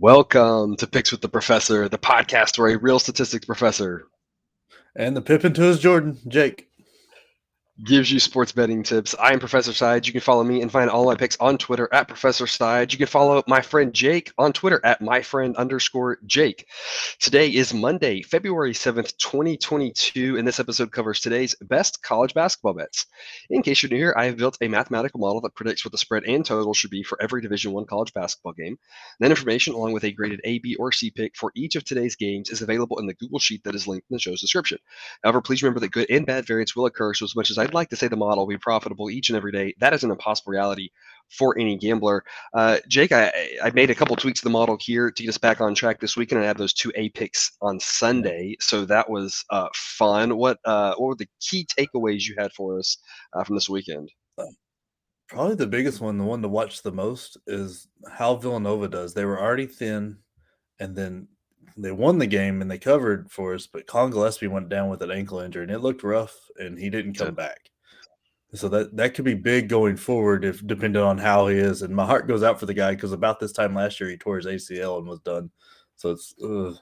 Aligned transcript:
Welcome 0.00 0.74
to 0.78 0.88
Picks 0.88 1.12
with 1.12 1.20
the 1.20 1.28
Professor, 1.28 1.88
the 1.88 1.98
podcast 1.98 2.58
where 2.58 2.68
a 2.68 2.76
real 2.76 2.98
statistics 2.98 3.46
professor 3.46 4.08
and 4.96 5.16
the 5.16 5.22
Pippin 5.22 5.54
to 5.54 5.62
his 5.62 5.78
Jordan, 5.78 6.18
Jake 6.26 6.68
gives 7.82 8.10
you 8.10 8.20
sports 8.20 8.52
betting 8.52 8.84
tips. 8.84 9.16
I 9.20 9.32
am 9.32 9.40
Professor 9.40 9.72
Side. 9.72 10.06
You 10.06 10.12
can 10.12 10.20
follow 10.20 10.44
me 10.44 10.62
and 10.62 10.70
find 10.70 10.88
all 10.88 11.06
my 11.06 11.16
picks 11.16 11.36
on 11.40 11.58
Twitter 11.58 11.88
at 11.92 12.06
Professor 12.06 12.46
Side. 12.46 12.92
You 12.92 12.98
can 12.98 13.08
follow 13.08 13.42
my 13.48 13.60
friend 13.62 13.92
Jake 13.92 14.32
on 14.38 14.52
Twitter 14.52 14.80
at 14.84 15.00
my 15.00 15.22
friend 15.22 15.56
underscore 15.56 16.18
Jake. 16.24 16.68
Today 17.18 17.48
is 17.48 17.74
Monday, 17.74 18.22
February 18.22 18.74
7th, 18.74 19.16
2022, 19.16 20.38
and 20.38 20.46
this 20.46 20.60
episode 20.60 20.92
covers 20.92 21.18
today's 21.18 21.56
best 21.62 22.00
college 22.00 22.32
basketball 22.32 22.74
bets. 22.74 23.06
In 23.50 23.62
case 23.62 23.82
you're 23.82 23.90
new 23.90 23.96
here, 23.96 24.14
I 24.16 24.26
have 24.26 24.36
built 24.36 24.56
a 24.60 24.68
mathematical 24.68 25.18
model 25.18 25.40
that 25.40 25.56
predicts 25.56 25.84
what 25.84 25.90
the 25.90 25.98
spread 25.98 26.22
and 26.24 26.46
total 26.46 26.74
should 26.74 26.90
be 26.90 27.02
for 27.02 27.20
every 27.20 27.42
Division 27.42 27.72
One 27.72 27.86
college 27.86 28.12
basketball 28.14 28.52
game. 28.52 28.78
That 29.18 29.32
information, 29.32 29.74
along 29.74 29.94
with 29.94 30.04
a 30.04 30.12
graded 30.12 30.40
A, 30.44 30.60
B, 30.60 30.76
or 30.76 30.92
C 30.92 31.10
pick 31.10 31.34
for 31.36 31.50
each 31.56 31.74
of 31.74 31.82
today's 31.84 32.14
games, 32.14 32.50
is 32.50 32.62
available 32.62 33.00
in 33.00 33.06
the 33.06 33.14
Google 33.14 33.40
Sheet 33.40 33.64
that 33.64 33.74
is 33.74 33.88
linked 33.88 34.06
in 34.08 34.14
the 34.14 34.20
show's 34.20 34.40
description. 34.40 34.78
However, 35.24 35.42
please 35.42 35.60
remember 35.60 35.80
that 35.80 35.90
good 35.90 36.08
and 36.08 36.24
bad 36.24 36.46
variance 36.46 36.76
will 36.76 36.86
occur, 36.86 37.14
so 37.14 37.24
as 37.24 37.34
much 37.34 37.50
as 37.50 37.58
I 37.58 37.63
I'd 37.64 37.74
like 37.74 37.88
to 37.90 37.96
say 37.96 38.08
the 38.08 38.16
model 38.16 38.44
will 38.44 38.54
be 38.54 38.58
profitable 38.58 39.10
each 39.10 39.30
and 39.30 39.36
every 39.36 39.52
day. 39.52 39.74
That 39.80 39.94
is 39.94 40.04
an 40.04 40.10
impossible 40.10 40.52
reality 40.52 40.90
for 41.30 41.58
any 41.58 41.76
gambler. 41.76 42.22
Uh, 42.52 42.78
Jake, 42.88 43.12
I, 43.12 43.32
I 43.62 43.70
made 43.70 43.90
a 43.90 43.94
couple 43.94 44.14
tweaks 44.16 44.40
to 44.40 44.44
the 44.44 44.50
model 44.50 44.76
here 44.80 45.10
to 45.10 45.22
get 45.22 45.28
us 45.28 45.38
back 45.38 45.60
on 45.60 45.74
track 45.74 46.00
this 46.00 46.16
weekend. 46.16 46.42
I 46.42 46.46
had 46.46 46.58
those 46.58 46.74
two 46.74 46.92
A 46.94 47.08
picks 47.10 47.52
on 47.62 47.80
Sunday, 47.80 48.56
so 48.60 48.84
that 48.84 49.08
was 49.08 49.44
uh, 49.50 49.68
fun. 49.74 50.36
What 50.36 50.58
uh, 50.64 50.94
what 50.96 51.08
were 51.08 51.16
the 51.16 51.28
key 51.40 51.66
takeaways 51.78 52.24
you 52.24 52.34
had 52.38 52.52
for 52.52 52.78
us 52.78 52.98
uh, 53.32 53.42
from 53.42 53.56
this 53.56 53.68
weekend? 53.68 54.10
Probably 55.28 55.56
the 55.56 55.66
biggest 55.66 56.02
one, 56.02 56.18
the 56.18 56.24
one 56.24 56.42
to 56.42 56.48
watch 56.48 56.82
the 56.82 56.92
most, 56.92 57.38
is 57.46 57.88
how 58.12 58.36
Villanova 58.36 58.88
does. 58.88 59.14
They 59.14 59.24
were 59.24 59.40
already 59.40 59.66
thin, 59.66 60.18
and 60.78 60.94
then 60.94 61.28
they 61.76 61.92
won 61.92 62.18
the 62.18 62.26
game 62.26 62.62
and 62.62 62.70
they 62.70 62.78
covered 62.78 63.30
for 63.30 63.54
us, 63.54 63.66
but 63.66 63.86
Collin 63.86 64.12
Gillespie 64.12 64.46
went 64.46 64.68
down 64.68 64.88
with 64.88 65.02
an 65.02 65.10
ankle 65.10 65.40
injury 65.40 65.64
and 65.64 65.72
it 65.72 65.80
looked 65.80 66.04
rough 66.04 66.34
and 66.56 66.78
he 66.78 66.88
didn't 66.88 67.14
come 67.14 67.34
back. 67.34 67.70
So 68.54 68.68
that 68.68 68.96
that 68.96 69.14
could 69.14 69.24
be 69.24 69.34
big 69.34 69.68
going 69.68 69.96
forward 69.96 70.44
if 70.44 70.64
depending 70.64 71.02
on 71.02 71.18
how 71.18 71.48
he 71.48 71.58
is. 71.58 71.82
And 71.82 71.94
my 71.94 72.06
heart 72.06 72.28
goes 72.28 72.44
out 72.44 72.60
for 72.60 72.66
the 72.66 72.74
guy 72.74 72.94
because 72.94 73.10
about 73.10 73.40
this 73.40 73.52
time 73.52 73.74
last 73.74 73.98
year 73.98 74.08
he 74.08 74.16
tore 74.16 74.36
his 74.36 74.46
ACL 74.46 74.98
and 74.98 75.08
was 75.08 75.18
done. 75.20 75.50
So 75.96 76.12
it's, 76.12 76.34
ugh. 76.44 76.76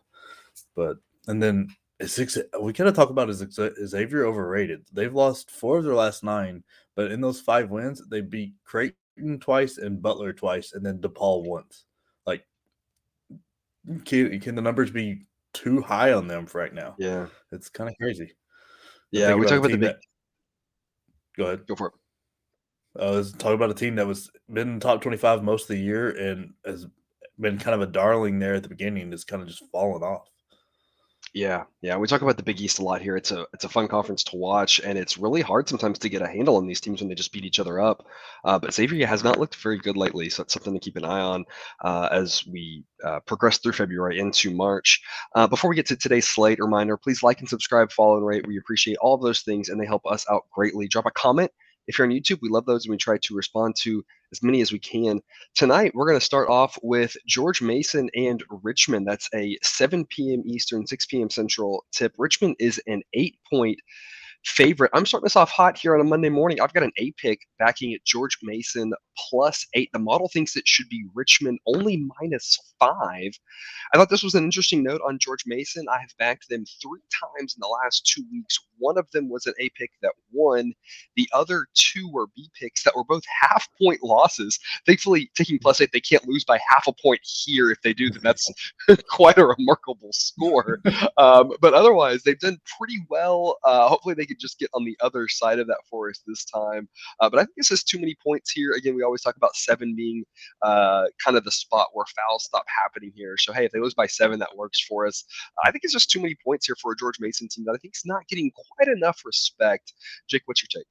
but 0.76 0.98
and 1.28 1.42
then 1.42 1.68
it's 1.98 2.18
we 2.60 2.74
kind 2.74 2.88
of 2.88 2.94
talk 2.94 3.08
about 3.08 3.30
is 3.30 3.42
Xavier 3.86 4.26
overrated. 4.26 4.84
They've 4.92 5.14
lost 5.14 5.50
four 5.50 5.78
of 5.78 5.84
their 5.84 5.94
last 5.94 6.22
nine, 6.22 6.62
but 6.94 7.10
in 7.10 7.22
those 7.22 7.40
five 7.40 7.70
wins 7.70 8.02
they 8.10 8.20
beat 8.20 8.52
Creighton 8.64 9.38
twice 9.40 9.78
and 9.78 10.02
Butler 10.02 10.34
twice, 10.34 10.72
and 10.74 10.84
then 10.84 10.98
DePaul 10.98 11.46
once. 11.46 11.84
Can, 14.04 14.38
can 14.40 14.54
the 14.54 14.62
numbers 14.62 14.90
be 14.90 15.26
too 15.54 15.82
high 15.82 16.12
on 16.12 16.28
them 16.28 16.46
for 16.46 16.60
right 16.60 16.72
now? 16.72 16.94
Yeah, 16.98 17.26
it's 17.50 17.68
kind 17.68 17.90
of 17.90 17.96
crazy. 18.00 18.32
Yeah, 19.10 19.34
we 19.34 19.44
talk 19.46 19.58
about 19.58 19.70
the 19.70 19.76
big. 19.76 19.80
That... 19.80 20.00
Go 21.36 21.44
ahead. 21.44 21.66
Go 21.66 21.74
for 21.74 21.88
it. 21.88 21.92
Uh, 22.98 23.08
I 23.08 23.16
was 23.16 23.32
talking 23.32 23.54
about 23.54 23.70
a 23.70 23.74
team 23.74 23.96
that 23.96 24.06
was 24.06 24.30
been 24.52 24.74
in 24.74 24.80
top 24.80 25.02
twenty 25.02 25.16
five 25.16 25.42
most 25.42 25.62
of 25.62 25.68
the 25.76 25.82
year 25.82 26.10
and 26.10 26.52
has 26.64 26.86
been 27.40 27.58
kind 27.58 27.74
of 27.74 27.80
a 27.80 27.90
darling 27.90 28.38
there 28.38 28.54
at 28.54 28.62
the 28.62 28.68
beginning. 28.68 29.12
Is 29.12 29.24
kind 29.24 29.42
of 29.42 29.48
just 29.48 29.64
fallen 29.72 30.02
off. 30.02 30.28
Yeah, 31.34 31.64
yeah. 31.80 31.96
We 31.96 32.06
talk 32.08 32.20
about 32.20 32.36
the 32.36 32.42
Big 32.42 32.60
East 32.60 32.78
a 32.78 32.82
lot 32.84 33.00
here. 33.00 33.16
It's 33.16 33.30
a 33.32 33.46
it's 33.54 33.64
a 33.64 33.68
fun 33.70 33.88
conference 33.88 34.22
to 34.24 34.36
watch, 34.36 34.80
and 34.80 34.98
it's 34.98 35.16
really 35.16 35.40
hard 35.40 35.66
sometimes 35.66 35.98
to 36.00 36.10
get 36.10 36.20
a 36.20 36.26
handle 36.28 36.56
on 36.56 36.66
these 36.66 36.80
teams 36.80 37.00
when 37.00 37.08
they 37.08 37.14
just 37.14 37.32
beat 37.32 37.46
each 37.46 37.58
other 37.58 37.80
up. 37.80 38.06
Uh, 38.44 38.58
but 38.58 38.74
Xavier 38.74 39.06
has 39.06 39.24
not 39.24 39.40
looked 39.40 39.56
very 39.56 39.78
good 39.78 39.96
lately, 39.96 40.28
so 40.28 40.42
it's 40.42 40.52
something 40.52 40.74
to 40.74 40.80
keep 40.80 40.96
an 40.96 41.06
eye 41.06 41.20
on 41.20 41.46
uh, 41.82 42.08
as 42.12 42.46
we 42.46 42.84
uh, 43.02 43.20
progress 43.20 43.56
through 43.56 43.72
February 43.72 44.18
into 44.18 44.50
March. 44.50 45.00
Uh, 45.34 45.46
before 45.46 45.70
we 45.70 45.76
get 45.76 45.86
to 45.86 45.96
today's 45.96 46.28
slate, 46.28 46.58
reminder: 46.60 46.98
please 46.98 47.22
like 47.22 47.40
and 47.40 47.48
subscribe, 47.48 47.90
follow 47.90 48.18
and 48.18 48.26
rate. 48.26 48.46
We 48.46 48.58
appreciate 48.58 48.98
all 48.98 49.14
of 49.14 49.22
those 49.22 49.40
things, 49.40 49.70
and 49.70 49.80
they 49.80 49.86
help 49.86 50.02
us 50.04 50.26
out 50.30 50.42
greatly. 50.54 50.86
Drop 50.86 51.06
a 51.06 51.10
comment 51.12 51.50
if 51.86 51.98
you're 51.98 52.06
on 52.06 52.12
YouTube, 52.12 52.38
we 52.42 52.48
love 52.48 52.66
those 52.66 52.84
and 52.84 52.90
we 52.90 52.96
try 52.96 53.18
to 53.18 53.34
respond 53.34 53.76
to 53.80 54.04
as 54.30 54.42
many 54.42 54.60
as 54.60 54.72
we 54.72 54.78
can. 54.78 55.20
Tonight, 55.54 55.92
we're 55.94 56.06
going 56.06 56.18
to 56.18 56.24
start 56.24 56.48
off 56.48 56.78
with 56.82 57.16
George 57.26 57.60
Mason 57.60 58.08
and 58.14 58.42
Richmond. 58.62 59.06
That's 59.06 59.28
a 59.34 59.58
7 59.62 60.06
p.m. 60.06 60.42
Eastern, 60.46 60.86
6 60.86 61.06
p.m. 61.06 61.30
Central 61.30 61.84
tip. 61.92 62.14
Richmond 62.18 62.56
is 62.58 62.80
an 62.86 63.02
eight 63.14 63.36
point 63.50 63.78
favorite. 64.44 64.90
I'm 64.94 65.06
starting 65.06 65.24
this 65.24 65.36
off 65.36 65.50
hot 65.50 65.78
here 65.78 65.94
on 65.94 66.00
a 66.00 66.04
Monday 66.04 66.28
morning. 66.28 66.60
I've 66.60 66.72
got 66.72 66.82
an 66.82 66.92
A 66.98 67.12
pick 67.12 67.40
backing 67.58 67.94
at 67.94 68.04
George 68.04 68.36
Mason 68.42 68.92
plus 69.30 69.66
eight. 69.74 69.90
The 69.92 69.98
model 69.98 70.28
thinks 70.28 70.56
it 70.56 70.66
should 70.66 70.88
be 70.88 71.04
Richmond 71.14 71.60
only 71.66 72.04
minus 72.20 72.58
five. 72.78 73.32
I 73.92 73.96
thought 73.96 74.10
this 74.10 74.22
was 74.22 74.34
an 74.34 74.44
interesting 74.44 74.82
note 74.82 75.00
on 75.06 75.18
George 75.18 75.44
Mason. 75.46 75.86
I 75.88 75.98
have 76.00 76.10
backed 76.18 76.48
them 76.48 76.64
three 76.82 77.00
times 77.38 77.54
in 77.54 77.60
the 77.60 77.68
last 77.82 78.06
two 78.06 78.24
weeks. 78.32 78.58
One 78.78 78.98
of 78.98 79.10
them 79.12 79.28
was 79.28 79.46
an 79.46 79.54
A 79.60 79.68
pick 79.70 79.90
that 80.02 80.12
won. 80.32 80.72
The 81.16 81.28
other 81.32 81.66
two 81.74 82.10
were 82.12 82.26
B 82.34 82.50
picks 82.58 82.82
that 82.84 82.96
were 82.96 83.04
both 83.04 83.22
half 83.40 83.68
point 83.80 84.02
losses. 84.02 84.58
Thankfully, 84.86 85.30
taking 85.36 85.58
plus 85.58 85.80
eight, 85.80 85.90
they 85.92 86.00
can't 86.00 86.26
lose 86.26 86.44
by 86.44 86.58
half 86.68 86.86
a 86.86 86.92
point 86.92 87.20
here. 87.22 87.70
If 87.70 87.80
they 87.82 87.92
do, 87.92 88.10
then 88.10 88.22
that's 88.22 88.50
quite 89.08 89.38
a 89.38 89.46
remarkable 89.46 90.10
score. 90.12 90.80
Um, 91.18 91.52
but 91.60 91.74
otherwise, 91.74 92.22
they've 92.22 92.38
done 92.38 92.58
pretty 92.78 92.98
well. 93.10 93.58
Uh, 93.64 93.88
hopefully, 93.88 94.14
they 94.14 94.24
could 94.32 94.40
just 94.40 94.58
get 94.58 94.70
on 94.74 94.84
the 94.84 94.96
other 95.00 95.28
side 95.28 95.58
of 95.58 95.66
that 95.66 95.80
forest 95.88 96.22
this 96.26 96.44
time. 96.44 96.88
Uh, 97.20 97.28
but 97.30 97.38
I 97.38 97.42
think 97.42 97.56
this 97.56 97.70
is 97.70 97.84
too 97.84 97.98
many 97.98 98.16
points 98.24 98.50
here. 98.50 98.72
Again, 98.72 98.94
we 98.94 99.02
always 99.02 99.22
talk 99.22 99.36
about 99.36 99.56
seven 99.56 99.94
being 99.94 100.24
uh, 100.62 101.04
kind 101.24 101.36
of 101.36 101.44
the 101.44 101.50
spot 101.50 101.88
where 101.92 102.06
fouls 102.16 102.44
stop 102.44 102.64
happening 102.82 103.12
here. 103.14 103.36
So, 103.38 103.52
hey, 103.52 103.66
if 103.66 103.72
they 103.72 103.80
lose 103.80 103.94
by 103.94 104.06
seven, 104.06 104.38
that 104.40 104.56
works 104.56 104.80
for 104.80 105.06
us. 105.06 105.24
I 105.64 105.70
think 105.70 105.84
it's 105.84 105.92
just 105.92 106.10
too 106.10 106.20
many 106.20 106.36
points 106.44 106.66
here 106.66 106.76
for 106.80 106.92
a 106.92 106.96
George 106.96 107.20
Mason 107.20 107.48
team 107.48 107.64
that 107.66 107.72
I 107.72 107.78
think 107.78 107.94
is 107.94 108.02
not 108.04 108.26
getting 108.28 108.50
quite 108.76 108.88
enough 108.88 109.22
respect. 109.24 109.92
Jake, 110.28 110.42
what's 110.46 110.62
your 110.62 110.68
take? 110.80 110.86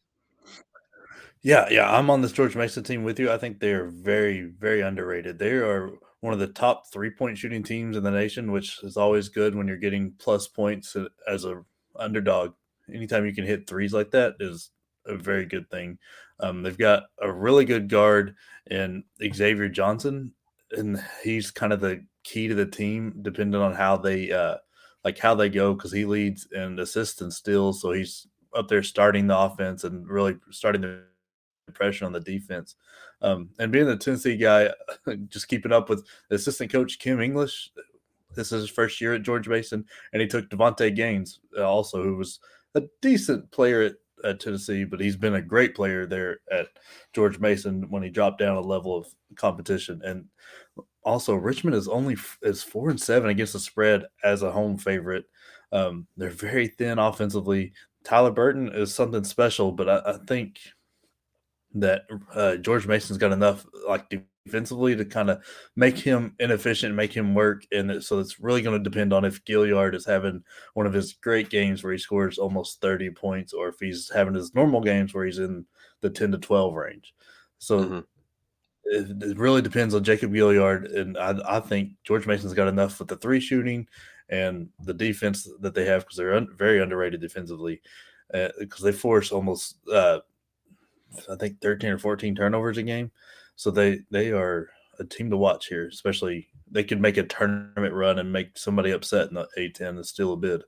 Yeah, 1.43 1.67
yeah, 1.71 1.91
I'm 1.91 2.11
on 2.11 2.21
this 2.21 2.31
George 2.31 2.55
Mason 2.55 2.83
team 2.83 3.03
with 3.03 3.19
you. 3.19 3.31
I 3.31 3.37
think 3.37 3.59
they're 3.59 3.87
very, 3.87 4.41
very 4.41 4.81
underrated. 4.81 5.39
They 5.39 5.53
are 5.53 5.91
one 6.19 6.33
of 6.33 6.39
the 6.39 6.47
top 6.47 6.83
three 6.91 7.09
point 7.09 7.37
shooting 7.37 7.63
teams 7.63 7.97
in 7.97 8.03
the 8.03 8.11
nation, 8.11 8.51
which 8.51 8.83
is 8.83 8.95
always 8.95 9.27
good 9.27 9.55
when 9.55 9.67
you're 9.67 9.77
getting 9.77 10.13
plus 10.19 10.47
points 10.47 10.95
as 11.27 11.45
a 11.45 11.63
underdog 11.97 12.53
anytime 12.93 13.25
you 13.25 13.33
can 13.33 13.45
hit 13.45 13.67
threes 13.67 13.93
like 13.93 14.11
that 14.11 14.35
is 14.39 14.71
a 15.05 15.15
very 15.15 15.45
good 15.45 15.69
thing. 15.69 15.97
Um, 16.39 16.63
they've 16.63 16.77
got 16.77 17.03
a 17.21 17.31
really 17.31 17.65
good 17.65 17.89
guard 17.89 18.35
in 18.69 19.03
Xavier 19.33 19.69
Johnson, 19.69 20.33
and 20.71 21.03
he's 21.23 21.51
kind 21.51 21.73
of 21.73 21.81
the 21.81 22.03
key 22.23 22.47
to 22.47 22.55
the 22.55 22.65
team, 22.65 23.19
depending 23.21 23.61
on 23.61 23.73
how 23.73 23.97
they 23.97 24.31
uh, 24.31 24.57
like 25.03 25.17
how 25.17 25.35
they 25.35 25.49
go, 25.49 25.73
because 25.73 25.91
he 25.91 26.05
leads 26.05 26.47
in 26.51 26.79
assists 26.79 27.21
and 27.21 27.33
steals, 27.33 27.81
so 27.81 27.91
he's 27.91 28.27
up 28.55 28.67
there 28.67 28.83
starting 28.83 29.27
the 29.27 29.37
offense 29.37 29.83
and 29.83 30.07
really 30.07 30.35
starting 30.49 30.81
the 30.81 31.03
pressure 31.73 32.05
on 32.05 32.11
the 32.11 32.19
defense. 32.19 32.75
Um, 33.21 33.49
and 33.59 33.71
being 33.71 33.85
the 33.85 33.95
Tennessee 33.95 34.35
guy, 34.35 34.71
just 35.27 35.47
keeping 35.47 35.71
up 35.71 35.89
with 35.89 36.05
assistant 36.31 36.71
coach 36.71 36.99
Kim 36.99 37.21
English. 37.21 37.71
This 38.33 38.51
is 38.51 38.61
his 38.61 38.69
first 38.69 39.01
year 39.01 39.13
at 39.13 39.23
George 39.23 39.47
Mason, 39.47 39.85
and 40.13 40.21
he 40.21 40.27
took 40.27 40.49
Davonte 40.49 40.95
Gaines 40.95 41.39
uh, 41.57 41.69
also, 41.69 42.01
who 42.01 42.15
was 42.15 42.39
a 42.75 42.83
decent 43.01 43.51
player 43.51 43.81
at, 43.81 43.95
at 44.23 44.39
Tennessee, 44.39 44.83
but 44.83 44.99
he's 44.99 45.15
been 45.15 45.35
a 45.35 45.41
great 45.41 45.75
player 45.75 46.05
there 46.05 46.39
at 46.51 46.67
George 47.13 47.39
Mason 47.39 47.89
when 47.89 48.03
he 48.03 48.09
dropped 48.09 48.39
down 48.39 48.57
a 48.57 48.61
level 48.61 48.95
of 48.95 49.07
competition. 49.35 50.01
And 50.03 50.25
also, 51.03 51.33
Richmond 51.35 51.75
is 51.75 51.87
only 51.87 52.15
is 52.43 52.63
four 52.63 52.89
and 52.89 53.01
seven 53.01 53.29
against 53.29 53.53
the 53.53 53.59
spread 53.59 54.05
as 54.23 54.43
a 54.43 54.51
home 54.51 54.77
favorite. 54.77 55.25
Um, 55.71 56.07
they're 56.17 56.29
very 56.29 56.67
thin 56.67 56.99
offensively. 56.99 57.73
Tyler 58.03 58.31
Burton 58.31 58.69
is 58.73 58.93
something 58.93 59.23
special, 59.23 59.71
but 59.71 59.89
I, 59.89 60.13
I 60.13 60.17
think 60.27 60.59
that 61.73 62.03
uh, 62.33 62.57
George 62.57 62.85
Mason's 62.85 63.17
got 63.17 63.31
enough 63.31 63.65
like 63.87 64.09
defensively 64.45 64.95
to 64.95 65.05
kind 65.05 65.29
of 65.29 65.43
make 65.75 65.97
him 65.97 66.35
inefficient, 66.39 66.95
make 66.95 67.13
him 67.13 67.35
work. 67.35 67.63
And 67.71 68.03
so 68.03 68.19
it's 68.19 68.39
really 68.39 68.61
going 68.61 68.77
to 68.77 68.89
depend 68.89 69.13
on 69.13 69.25
if 69.25 69.43
Gilyard 69.45 69.93
is 69.93 70.05
having 70.05 70.43
one 70.73 70.85
of 70.85 70.93
his 70.93 71.13
great 71.13 71.49
games 71.49 71.83
where 71.83 71.93
he 71.93 71.99
scores 71.99 72.37
almost 72.37 72.81
30 72.81 73.11
points 73.11 73.53
or 73.53 73.69
if 73.69 73.75
he's 73.79 74.11
having 74.13 74.33
his 74.33 74.55
normal 74.55 74.81
games 74.81 75.13
where 75.13 75.25
he's 75.25 75.39
in 75.39 75.65
the 76.01 76.09
10 76.09 76.31
to 76.31 76.37
12 76.37 76.73
range. 76.73 77.13
So 77.59 77.79
mm-hmm. 77.79 77.99
it, 78.85 79.23
it, 79.31 79.37
really 79.37 79.61
depends 79.61 79.93
on 79.93 80.03
Jacob 80.03 80.31
Gilyard. 80.31 80.95
And 80.97 81.17
I, 81.17 81.57
I, 81.57 81.59
think 81.59 81.91
George 82.03 82.25
Mason's 82.25 82.55
got 82.55 82.67
enough 82.67 82.97
with 82.97 83.07
the 83.07 83.17
three 83.17 83.39
shooting 83.39 83.87
and 84.29 84.69
the 84.79 84.93
defense 84.93 85.47
that 85.59 85.75
they 85.75 85.85
have 85.85 86.03
because 86.03 86.17
they're 86.17 86.33
un, 86.33 86.47
very 86.57 86.81
underrated 86.81 87.21
defensively 87.21 87.81
because 88.31 88.81
uh, 88.81 88.85
they 88.85 88.91
force 88.91 89.31
almost, 89.31 89.77
uh, 89.93 90.19
I 91.29 91.35
think, 91.35 91.61
13 91.61 91.91
or 91.91 91.99
14 91.99 92.33
turnovers 92.33 92.77
a 92.77 92.83
game. 92.83 93.11
So 93.55 93.71
they 93.71 93.99
they 94.11 94.31
are 94.31 94.69
a 94.99 95.05
team 95.05 95.29
to 95.29 95.37
watch 95.37 95.67
here, 95.67 95.87
especially 95.87 96.47
they 96.69 96.83
could 96.83 97.01
make 97.01 97.17
a 97.17 97.23
tournament 97.23 97.93
run 97.93 98.19
and 98.19 98.31
make 98.31 98.57
somebody 98.57 98.91
upset 98.91 99.29
in 99.29 99.35
the 99.35 99.47
A10 99.57 99.89
and 99.89 100.05
steal 100.05 100.33
a 100.33 100.37
bid. 100.37 100.63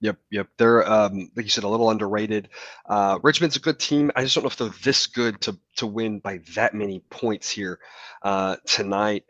Yep, 0.00 0.18
yep. 0.30 0.48
They're 0.58 0.88
um, 0.90 1.30
like 1.36 1.46
you 1.46 1.50
said, 1.50 1.64
a 1.64 1.68
little 1.68 1.90
underrated. 1.90 2.50
Uh, 2.86 3.18
Richmond's 3.22 3.56
a 3.56 3.60
good 3.60 3.78
team. 3.78 4.10
I 4.14 4.24
just 4.24 4.34
don't 4.34 4.44
know 4.44 4.48
if 4.48 4.56
they're 4.56 4.68
this 4.84 5.06
good 5.06 5.40
to 5.42 5.58
to 5.76 5.86
win 5.86 6.18
by 6.18 6.40
that 6.54 6.74
many 6.74 7.00
points 7.10 7.48
here 7.48 7.78
uh, 8.22 8.56
tonight. 8.66 9.24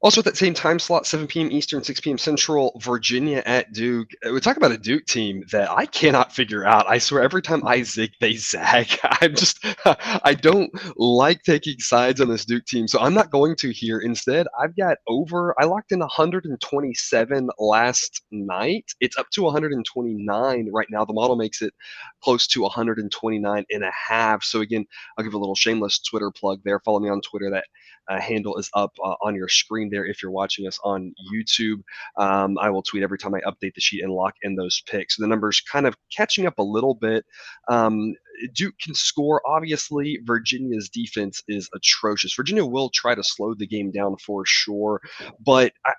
Also, 0.00 0.20
at 0.20 0.24
that 0.26 0.36
same 0.36 0.54
time 0.54 0.78
slot, 0.78 1.06
7 1.06 1.26
p.m. 1.26 1.50
Eastern, 1.50 1.82
6 1.82 1.98
p.m. 2.00 2.18
Central, 2.18 2.78
Virginia 2.84 3.42
at 3.46 3.72
Duke. 3.72 4.08
Uh, 4.24 4.32
we 4.32 4.38
talk 4.38 4.56
about 4.56 4.70
a 4.70 4.78
Duke 4.78 5.04
team 5.06 5.42
that 5.50 5.68
I 5.72 5.86
cannot 5.86 6.32
figure 6.32 6.64
out. 6.64 6.88
I 6.88 6.98
swear, 6.98 7.20
every 7.20 7.42
time 7.42 7.66
I 7.66 7.82
zig, 7.82 8.12
they 8.20 8.34
zag. 8.36 8.96
I'm 9.20 9.34
just, 9.34 9.58
I 9.84 10.34
don't 10.34 10.70
like 10.96 11.42
taking 11.42 11.80
sides 11.80 12.20
on 12.20 12.28
this 12.28 12.44
Duke 12.44 12.64
team, 12.66 12.86
so 12.86 13.00
I'm 13.00 13.12
not 13.12 13.32
going 13.32 13.56
to 13.56 13.72
here. 13.72 13.98
Instead, 13.98 14.46
I've 14.60 14.76
got 14.76 14.98
over, 15.08 15.52
I 15.60 15.64
locked 15.64 15.90
in 15.90 15.98
127 15.98 17.50
last 17.58 18.22
night. 18.30 18.84
It's 19.00 19.18
up 19.18 19.26
to 19.30 19.42
129 19.42 20.70
right 20.72 20.86
now. 20.92 21.04
The 21.04 21.12
model 21.12 21.34
makes 21.34 21.60
it 21.60 21.74
close 22.22 22.46
to 22.48 22.62
129 22.62 23.64
and 23.68 23.82
a 23.82 23.90
half. 24.08 24.44
So, 24.44 24.60
again, 24.60 24.86
I'll 25.18 25.24
give 25.24 25.34
a 25.34 25.38
little 25.38 25.56
shameless 25.56 25.98
Twitter 25.98 26.30
plug 26.30 26.60
there. 26.64 26.78
Follow 26.84 27.00
me 27.00 27.08
on 27.08 27.20
Twitter. 27.20 27.50
That 27.50 27.64
uh, 28.08 28.20
handle 28.20 28.56
is 28.58 28.70
up 28.74 28.92
uh, 29.04 29.14
on 29.22 29.34
your 29.34 29.48
screen 29.48 29.87
there 29.90 30.06
if 30.06 30.22
you're 30.22 30.30
watching 30.30 30.66
us 30.66 30.78
on 30.84 31.12
YouTube. 31.32 31.82
Um, 32.16 32.58
I 32.58 32.70
will 32.70 32.82
tweet 32.82 33.02
every 33.02 33.18
time 33.18 33.34
I 33.34 33.40
update 33.40 33.74
the 33.74 33.80
sheet 33.80 34.02
and 34.02 34.12
lock 34.12 34.34
in 34.42 34.56
those 34.56 34.82
picks. 34.86 35.16
The 35.16 35.26
numbers 35.26 35.60
kind 35.60 35.86
of 35.86 35.96
catching 36.14 36.46
up 36.46 36.58
a 36.58 36.62
little 36.62 36.94
bit. 36.94 37.24
Um, 37.68 38.14
Duke 38.54 38.74
can 38.80 38.94
score. 38.94 39.42
Obviously, 39.46 40.20
Virginia's 40.24 40.88
defense 40.88 41.42
is 41.48 41.68
atrocious. 41.74 42.34
Virginia 42.34 42.64
will 42.64 42.90
try 42.90 43.14
to 43.14 43.24
slow 43.24 43.54
the 43.54 43.66
game 43.66 43.90
down 43.90 44.16
for 44.16 44.44
sure, 44.46 45.00
but 45.44 45.72
I, 45.84 45.92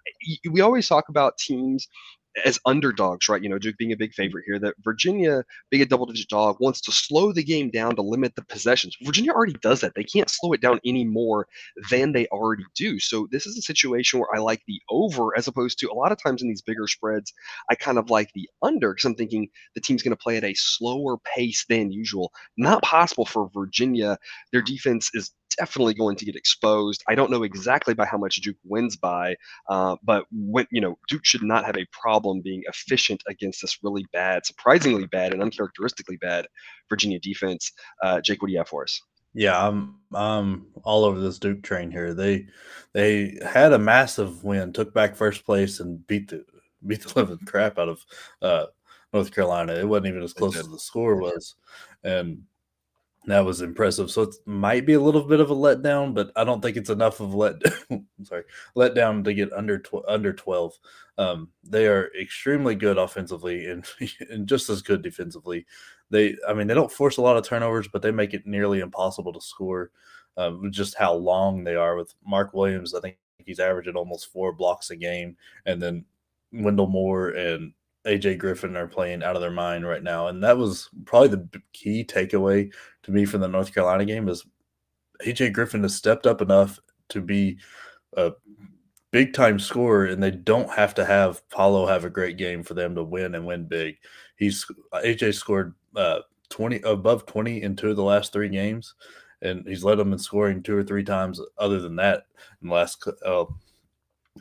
we 0.50 0.62
always 0.62 0.88
talk 0.88 1.10
about 1.10 1.38
teams 1.38 1.88
as 2.46 2.60
underdogs, 2.66 3.28
right? 3.28 3.42
You 3.42 3.50
know, 3.50 3.58
Duke 3.58 3.78
being 3.78 3.92
a 3.92 3.98
big 3.98 4.14
favorite 4.14 4.46
here, 4.46 4.60
that 4.60 4.76
Virginia, 4.84 5.44
being 5.70 5.84
a 5.84 5.86
double 5.86 6.06
digit 6.06 6.30
dog, 6.30 6.58
wants 6.60 6.82
to 6.82 6.92
slow 6.92 7.32
the 7.32 7.44
game 7.44 7.70
down 7.70 7.96
to 7.96 8.02
limit 8.02 8.36
the 8.36 8.44
possessions. 8.46 8.96
Virginia 9.04 9.32
already 9.32 9.56
does 9.62 9.82
that. 9.82 9.94
They 9.96 10.04
can't 10.04 10.30
slow 10.30 10.54
it 10.54 10.62
down 10.62 10.80
any 10.86 11.04
more 11.04 11.48
than 11.90 12.12
they 12.12 12.28
already 12.28 12.66
do. 12.76 13.00
So 13.00 13.28
this 13.32 13.46
is 13.46 13.58
a 13.58 13.62
situation 13.62 14.20
where 14.20 14.34
I 14.34 14.40
like 14.40 14.62
the 14.68 14.82
over 14.90 15.38
as 15.38 15.48
opposed 15.48 15.80
to 15.80 15.90
a 15.90 15.94
lot 15.94 16.12
of 16.12 16.22
times 16.22 16.42
in 16.42 16.50
these 16.50 16.62
bigger 16.62 16.88
spreads, 16.88 17.34
I 17.70 17.76
kind 17.76 17.98
of 17.98 18.10
like 18.10 18.32
the 18.34 18.50
under 18.62 18.94
because 18.94 19.06
I'm 19.06 19.16
thinking 19.16 19.50
the 19.76 19.82
team's 19.82 20.04
going 20.04 20.16
to 20.16 20.24
play 20.24 20.38
at 20.38 20.44
a 20.44 20.54
slower 20.56 21.18
pace 21.36 21.66
than 21.68 21.92
usual. 21.92 22.32
Not 22.58 22.84
possible 22.84 23.26
for 23.26 23.50
Virginia. 23.54 24.18
Their 24.52 24.62
defense 24.62 25.10
is 25.14 25.32
definitely 25.60 25.94
going 25.94 26.16
to 26.16 26.26
get 26.26 26.36
exposed. 26.36 27.04
I 27.08 27.16
don't 27.16 27.30
know 27.30 27.44
exactly 27.44 27.94
by 27.94 28.06
how 28.06 28.18
much 28.18 28.38
Duke 28.38 28.58
wins 28.64 28.96
by, 28.96 29.36
uh, 29.70 29.98
but 30.04 30.26
when 30.32 30.66
you 30.72 30.82
know 30.82 30.98
Duke 31.10 31.26
should 31.26 31.44
not 31.44 31.66
have 31.66 31.78
a 31.78 31.86
problem 31.92 32.42
being 32.42 32.64
efficient 32.68 33.22
against 33.28 33.62
this 33.62 33.78
really 33.84 34.06
bad, 34.14 34.46
surprisingly 34.46 35.06
bad, 35.08 35.34
and 35.34 35.44
uncharacteristically 35.44 36.18
bad 36.18 36.48
Virginia 36.90 37.20
defense. 37.20 37.72
Uh, 38.02 38.22
Jake, 38.22 38.42
what 38.42 38.48
do 38.48 38.54
you 38.54 38.60
have 38.60 38.70
for 38.70 38.84
us? 38.84 39.02
Yeah, 39.34 39.68
I'm 39.68 39.98
I'm 40.14 40.68
all 40.84 41.06
over 41.06 41.20
this 41.20 41.38
Duke 41.38 41.62
train 41.62 41.92
here. 41.92 42.14
They 42.14 42.48
they 42.94 43.38
had 43.46 43.74
a 43.74 43.80
massive 43.80 44.44
win, 44.44 44.74
took 44.74 44.94
back 44.94 45.16
first 45.16 45.46
place, 45.46 45.80
and 45.80 46.06
beat 46.08 46.30
the 46.30 46.46
beat 46.86 47.02
the 47.02 47.14
living 47.20 47.46
crap 47.46 47.78
out 47.78 47.90
of 47.90 48.06
uh, 48.42 48.66
North 49.14 49.34
Carolina. 49.34 49.74
It 49.74 49.88
wasn't 49.88 50.08
even 50.08 50.24
as 50.24 50.34
close 50.34 50.58
as 50.58 50.68
the 50.68 50.80
score 50.80 51.18
was, 51.18 51.56
and 52.04 52.44
that 53.32 53.46
was 53.46 53.62
impressive. 53.62 54.10
So 54.12 54.24
it 54.24 54.36
might 54.46 54.86
be 54.86 54.94
a 54.94 55.00
little 55.00 55.24
bit 55.24 55.40
of 55.40 55.52
a 55.52 55.56
letdown, 55.56 56.14
but 56.14 56.32
I 56.36 56.44
don't 56.44 56.62
think 56.62 56.78
it's 56.78 56.90
enough 56.90 57.20
of 57.20 57.34
let. 57.34 57.62
sorry, 58.24 58.44
letdown 58.76 59.24
to 59.24 59.34
get 59.34 59.52
under 59.54 59.80
tw- 59.80 60.06
under 60.08 60.34
twelve. 60.34 60.78
Um, 61.18 61.50
they 61.64 61.88
are 61.88 62.12
extremely 62.20 62.76
good 62.76 62.98
offensively 62.98 63.66
and 63.66 63.86
and 64.30 64.48
just 64.48 64.70
as 64.70 64.82
good 64.82 65.02
defensively. 65.02 65.66
They, 66.12 66.36
I 66.48 66.54
mean, 66.54 66.68
they 66.68 66.74
don't 66.74 66.92
force 66.92 67.18
a 67.18 67.22
lot 67.22 67.38
of 67.38 67.46
turnovers, 67.46 67.88
but 67.88 68.02
they 68.02 68.12
make 68.12 68.34
it 68.34 68.48
nearly 68.48 68.80
impossible 68.80 69.34
to 69.34 69.42
score. 69.42 69.92
Um, 70.38 70.72
just 70.72 70.96
how 70.98 71.14
long 71.14 71.64
they 71.64 71.76
are 71.76 71.96
with 71.96 72.14
Mark 72.26 72.54
Williams. 72.54 72.96
I 72.96 73.02
think 73.02 73.18
he's 73.38 73.60
averaging 73.60 73.96
almost 73.96 74.32
four 74.32 74.54
blocks 74.54 74.90
a 74.90 74.96
game, 74.96 75.36
and 75.66 75.82
then 75.82 76.06
Wendell 76.54 76.88
Moore 76.88 77.30
and 77.30 77.74
AJ 78.06 78.38
Griffin 78.38 78.76
are 78.76 78.88
playing 78.88 79.24
out 79.24 79.36
of 79.36 79.42
their 79.42 79.52
mind 79.52 79.86
right 79.86 80.02
now, 80.02 80.28
and 80.28 80.44
that 80.44 80.58
was 80.58 80.90
probably 81.06 81.30
the 81.30 81.62
key 81.74 82.04
takeaway 82.04 82.72
to 83.10 83.16
me 83.16 83.26
from 83.26 83.42
the 83.42 83.48
North 83.48 83.74
Carolina 83.74 84.06
game 84.06 84.30
is 84.30 84.46
AJ 85.26 85.54
Griffin 85.54 85.82
has 85.84 85.96
stepped 85.96 86.26
up 86.26 86.42
enough 86.42 86.80
to 87.10 87.22
be 87.22 87.58
a 88.16 88.32
big 89.12 89.34
time 89.34 89.60
scorer, 89.60 90.06
and 90.06 90.22
they 90.22 90.32
don't 90.32 90.70
have 90.72 90.94
to 90.96 91.06
have 91.06 91.48
Paolo 91.50 91.86
have 91.86 92.06
a 92.06 92.10
great 92.10 92.38
game 92.38 92.64
for 92.64 92.74
them 92.74 92.96
to 92.96 93.04
win 93.04 93.36
and 93.36 93.46
win 93.46 93.68
big. 93.68 93.98
He's 94.38 94.66
AJ 94.94 95.36
scored 95.36 95.76
uh, 95.96 96.20
twenty 96.50 96.80
above 96.82 97.26
twenty 97.26 97.64
in 97.64 97.76
two 97.76 97.90
of 97.90 97.96
the 97.96 98.04
last 98.04 98.32
three 98.32 98.50
games, 98.50 98.94
and 99.42 99.68
he's 99.68 99.84
led 99.84 99.98
them 99.98 100.14
in 100.14 100.20
scoring 100.20 100.64
two 100.64 100.78
or 100.78 100.84
three 100.84 101.04
times. 101.04 101.42
Other 101.58 101.82
than 101.82 101.96
that, 101.98 102.28
in 102.62 102.70
the 102.70 102.76
last 102.76 103.06
uh, 103.26 103.46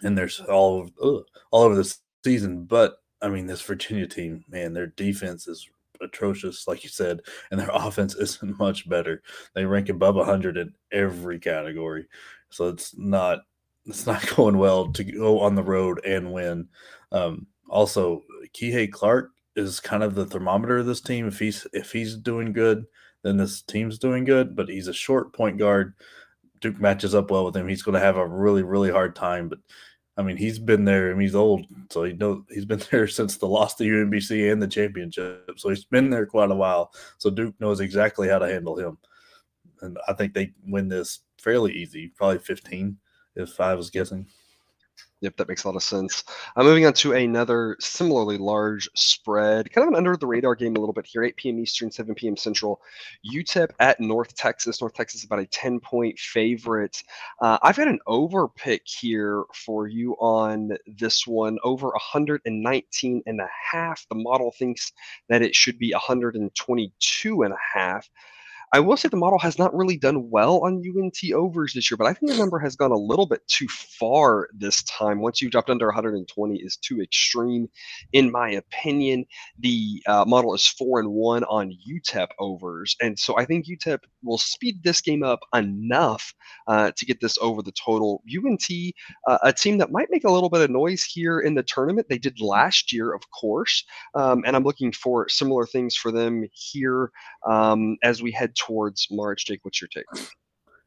and 0.03 0.17
there's 0.17 0.41
all 0.41 0.89
ugh, 1.03 1.25
all 1.51 1.65
over 1.65 1.75
the 1.75 1.97
season, 2.23 2.65
but 2.65 2.99
I 3.21 3.29
mean, 3.29 3.47
this 3.47 3.63
Virginia 3.63 4.07
team, 4.07 4.45
man, 4.49 4.75
their 4.75 4.87
defense 4.87 5.49
is 5.49 5.69
atrocious, 6.03 6.67
like 6.69 6.85
you 6.85 6.91
said, 6.91 7.21
and 7.51 7.61
their 7.61 7.71
offense 7.73 8.15
isn't 8.15 8.59
much 8.59 8.89
better. 8.89 9.23
They 9.55 9.65
rank 9.65 9.89
above 9.89 10.17
100 10.17 10.57
in 10.57 10.73
every 10.93 11.39
category, 11.39 12.07
so 12.51 12.69
it's 12.69 12.97
not 12.97 13.41
it's 13.87 14.07
not 14.07 14.27
going 14.37 14.59
well 14.59 14.93
to 14.93 15.05
go 15.05 15.41
on 15.41 15.55
the 15.55 15.63
road 15.63 16.05
and 16.05 16.33
win. 16.33 16.69
Um, 17.13 17.47
also, 17.69 18.23
Kihei 18.55 18.91
Clark 18.91 19.31
is 19.57 19.81
kind 19.81 20.03
of 20.03 20.15
the 20.15 20.27
thermometer 20.27 20.79
of 20.79 20.87
this 20.87 21.01
team. 21.01 21.27
If 21.27 21.39
he's 21.39 21.67
if 21.73 21.93
he's 21.93 22.17
doing 22.17 22.53
good, 22.53 22.87
then 23.23 23.37
this 23.37 23.63
team's 23.63 23.99
doing 23.99 24.25
good. 24.25 24.55
But 24.55 24.69
he's 24.69 24.89
a 24.89 24.95
short 24.95 25.33
point 25.33 25.59
guard. 25.59 25.95
Duke 26.61 26.81
matches 26.81 27.15
up 27.15 27.31
well 27.31 27.45
with 27.45 27.57
him. 27.57 27.69
He's 27.69 27.83
going 27.83 27.95
to 27.95 28.01
have 28.01 28.17
a 28.17 28.27
really 28.27 28.63
really 28.63 28.91
hard 28.91 29.17
time. 29.17 29.49
But 29.49 29.59
I 30.19 30.23
mean, 30.23 30.37
he's 30.37 30.59
been 30.59 30.85
there. 30.85 31.11
I 31.11 31.13
mean, 31.13 31.23
he's 31.23 31.37
old, 31.37 31.67
so 31.91 32.03
he 32.03 32.13
know 32.13 32.45
he's 32.51 32.65
been 32.65 32.83
there 32.91 33.07
since 33.07 33.37
the 33.37 33.47
loss 33.47 33.77
to 33.77 33.85
UMBC 33.85 34.53
and 34.53 34.61
the 34.61 34.67
championship. 34.67 35.53
So 35.57 35.69
he's 35.69 35.85
been 35.85 36.11
there 36.11 36.27
quite 36.27 36.51
a 36.51 36.57
while. 36.57 36.93
So 37.19 37.31
Duke 37.31 37.55
knows 37.61 37.81
exactly 37.81 38.29
how 38.29 38.41
to 38.41 38.49
handle 38.49 38.77
him, 38.77 38.99
and 39.81 39.97
I 40.09 40.13
think 40.13 40.35
they 40.35 40.53
win 40.67 40.89
this 40.89 41.21
fairly 41.39 41.73
easy, 41.73 42.09
probably 42.09 42.39
15 42.39 42.97
if 43.37 43.61
I 43.61 43.75
was 43.75 43.91
guessing. 43.91 44.27
Yep, 45.21 45.37
that 45.37 45.49
makes 45.49 45.65
a 45.65 45.69
lot 45.69 45.75
of 45.75 45.83
sense. 45.83 46.23
I'm 46.55 46.65
moving 46.65 46.87
on 46.87 46.93
to 46.95 47.13
another 47.13 47.77
similarly 47.81 48.39
large 48.39 48.89
spread, 48.95 49.73
kind 49.73 49.85
of 49.85 49.89
an 49.89 49.97
under 49.97 50.17
the 50.17 50.29
radar 50.29 50.55
game 50.55 50.77
a 50.77 50.79
little 50.79 50.93
bit 50.93 51.07
here. 51.07 51.25
8 51.25 51.37
p.m. 51.37 51.59
Eastern, 51.59 51.91
7 51.91 52.15
p.m. 52.15 52.37
Central. 52.37 52.81
UTEP 53.35 53.71
at 53.81 53.99
North 53.99 54.37
Texas. 54.37 54.81
North 54.81 54.95
Texas 54.95 55.23
is 55.23 55.25
about 55.25 55.41
a 55.41 55.47
10 55.47 55.81
point 55.81 56.17
favorite. 56.21 57.03
Uh, 57.41 57.59
I've 57.63 57.77
got 57.77 57.89
an 57.89 57.99
over 58.07 58.47
pick 58.47 58.83
here 58.87 59.43
for 59.53 59.89
you 59.89 60.13
on 60.21 60.77
this 60.87 61.27
one, 61.27 61.59
over 61.65 61.89
119 61.89 63.23
and 63.27 63.41
a 63.41 63.49
half. 63.73 64.07
The 64.09 64.15
model 64.15 64.53
thinks 64.57 64.93
that 65.29 65.43
it 65.43 65.53
should 65.53 65.81
be 65.81 65.91
122 65.93 67.43
and 67.43 67.53
a 67.53 67.79
half. 67.79 68.09
I 68.73 68.81
will 68.81 68.97
say 68.97 69.09
the 69.09 69.17
model 69.17 69.39
has 69.39 69.59
not 69.59 69.75
really 69.75 69.97
done 69.97 70.31
well 70.31 70.61
on 70.65 70.83
UNT 70.85 71.19
overs 71.33 71.73
this 71.73 71.91
year, 71.91 71.97
but 71.97 72.07
I 72.07 72.13
think 72.13 72.33
the 72.33 72.39
number 72.39 72.59
has 72.59 72.77
gone 72.77 72.91
a 72.91 72.97
little 72.97 73.27
bit 73.27 73.47
too 73.49 73.67
far 73.69 74.49
this 74.53 74.83
time. 74.83 75.21
Once 75.21 75.41
you've 75.41 75.53
dropped 75.53 75.71
under 75.71 75.87
120 75.87 76.57
is 76.57 76.77
too 76.77 77.01
extreme, 77.01 77.69
in 78.13 78.31
my 78.31 78.51
opinion. 78.51 79.25
The 79.59 80.03
uh, 80.07 80.25
model 80.27 80.55
is 80.55 80.67
four 80.67 81.01
and 81.01 81.11
one 81.11 81.45
on 81.45 81.77
UTEP 81.89 82.29
overs, 82.39 82.97
and 83.01 83.19
so 83.19 83.39
I 83.39 83.45
think 83.45 83.67
UTEP 83.67 84.01
will 84.23 84.39
speed 84.39 84.83
this 84.83 85.01
game 85.01 85.23
up 85.23 85.41
enough 85.55 86.35
uh, 86.67 86.93
to 86.97 87.07
get 87.07 87.21
this 87.21 87.39
over 87.41 87.63
the 87.63 87.73
total. 87.73 88.23
UNT, 88.29 88.67
uh, 89.27 89.39
a 89.43 89.53
team 89.53 89.79
that 89.79 89.93
might 89.93 90.09
make 90.11 90.25
a 90.25 90.31
little 90.31 90.51
bit 90.51 90.61
of 90.61 90.71
noise 90.71 91.05
here 91.05 91.41
in 91.41 91.55
the 91.55 91.63
tournament. 91.63 92.09
They 92.09 92.19
did 92.19 92.41
last 92.41 92.93
year, 92.93 93.15
of 93.15 93.23
course, 93.31 93.85
um, 94.15 94.43
and 94.47 94.55
I'm 94.55 94.65
looking 94.65 94.93
for 94.93 95.29
similar 95.29 95.65
things 95.67 95.97
for 95.97 96.13
them 96.13 96.45
here 96.53 97.11
um, 97.49 97.97
as 98.03 98.23
we 98.23 98.31
head 98.33 98.55
towards 98.59 99.09
March. 99.11 99.47
Jake, 99.47 99.65
what's 99.65 99.81
your 99.81 99.89
take? 99.89 100.05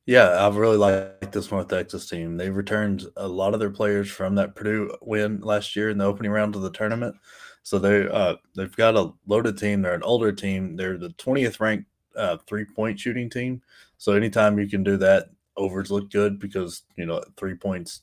Yeah, 0.05 0.29
I 0.29 0.49
really 0.55 0.77
like 0.77 1.31
this 1.31 1.51
North 1.51 1.67
Texas 1.67 2.09
team. 2.09 2.37
They've 2.37 2.55
returned 2.55 3.05
a 3.17 3.27
lot 3.27 3.53
of 3.53 3.59
their 3.59 3.69
players 3.69 4.09
from 4.09 4.35
that 4.35 4.55
Purdue 4.55 4.95
win 5.01 5.41
last 5.41 5.75
year 5.75 5.89
in 5.89 5.97
the 5.97 6.05
opening 6.05 6.31
round 6.31 6.55
of 6.55 6.63
the 6.63 6.71
tournament. 6.71 7.15
So 7.63 7.77
they 7.77 8.07
uh, 8.07 8.35
they've 8.55 8.75
got 8.75 8.95
a 8.95 9.11
loaded 9.27 9.57
team. 9.57 9.81
They're 9.81 9.93
an 9.93 10.03
older 10.03 10.31
team. 10.31 10.75
They're 10.75 10.97
the 10.97 11.09
20th 11.09 11.59
ranked 11.59 11.85
uh, 12.15 12.37
three 12.47 12.65
point 12.65 12.99
shooting 12.99 13.29
team. 13.29 13.61
So 13.97 14.13
anytime 14.13 14.57
you 14.57 14.67
can 14.67 14.83
do 14.83 14.97
that, 14.97 15.29
overs 15.55 15.91
look 15.91 16.09
good 16.09 16.39
because 16.39 16.83
you 16.95 17.05
know 17.05 17.23
three 17.37 17.53
points 17.53 18.01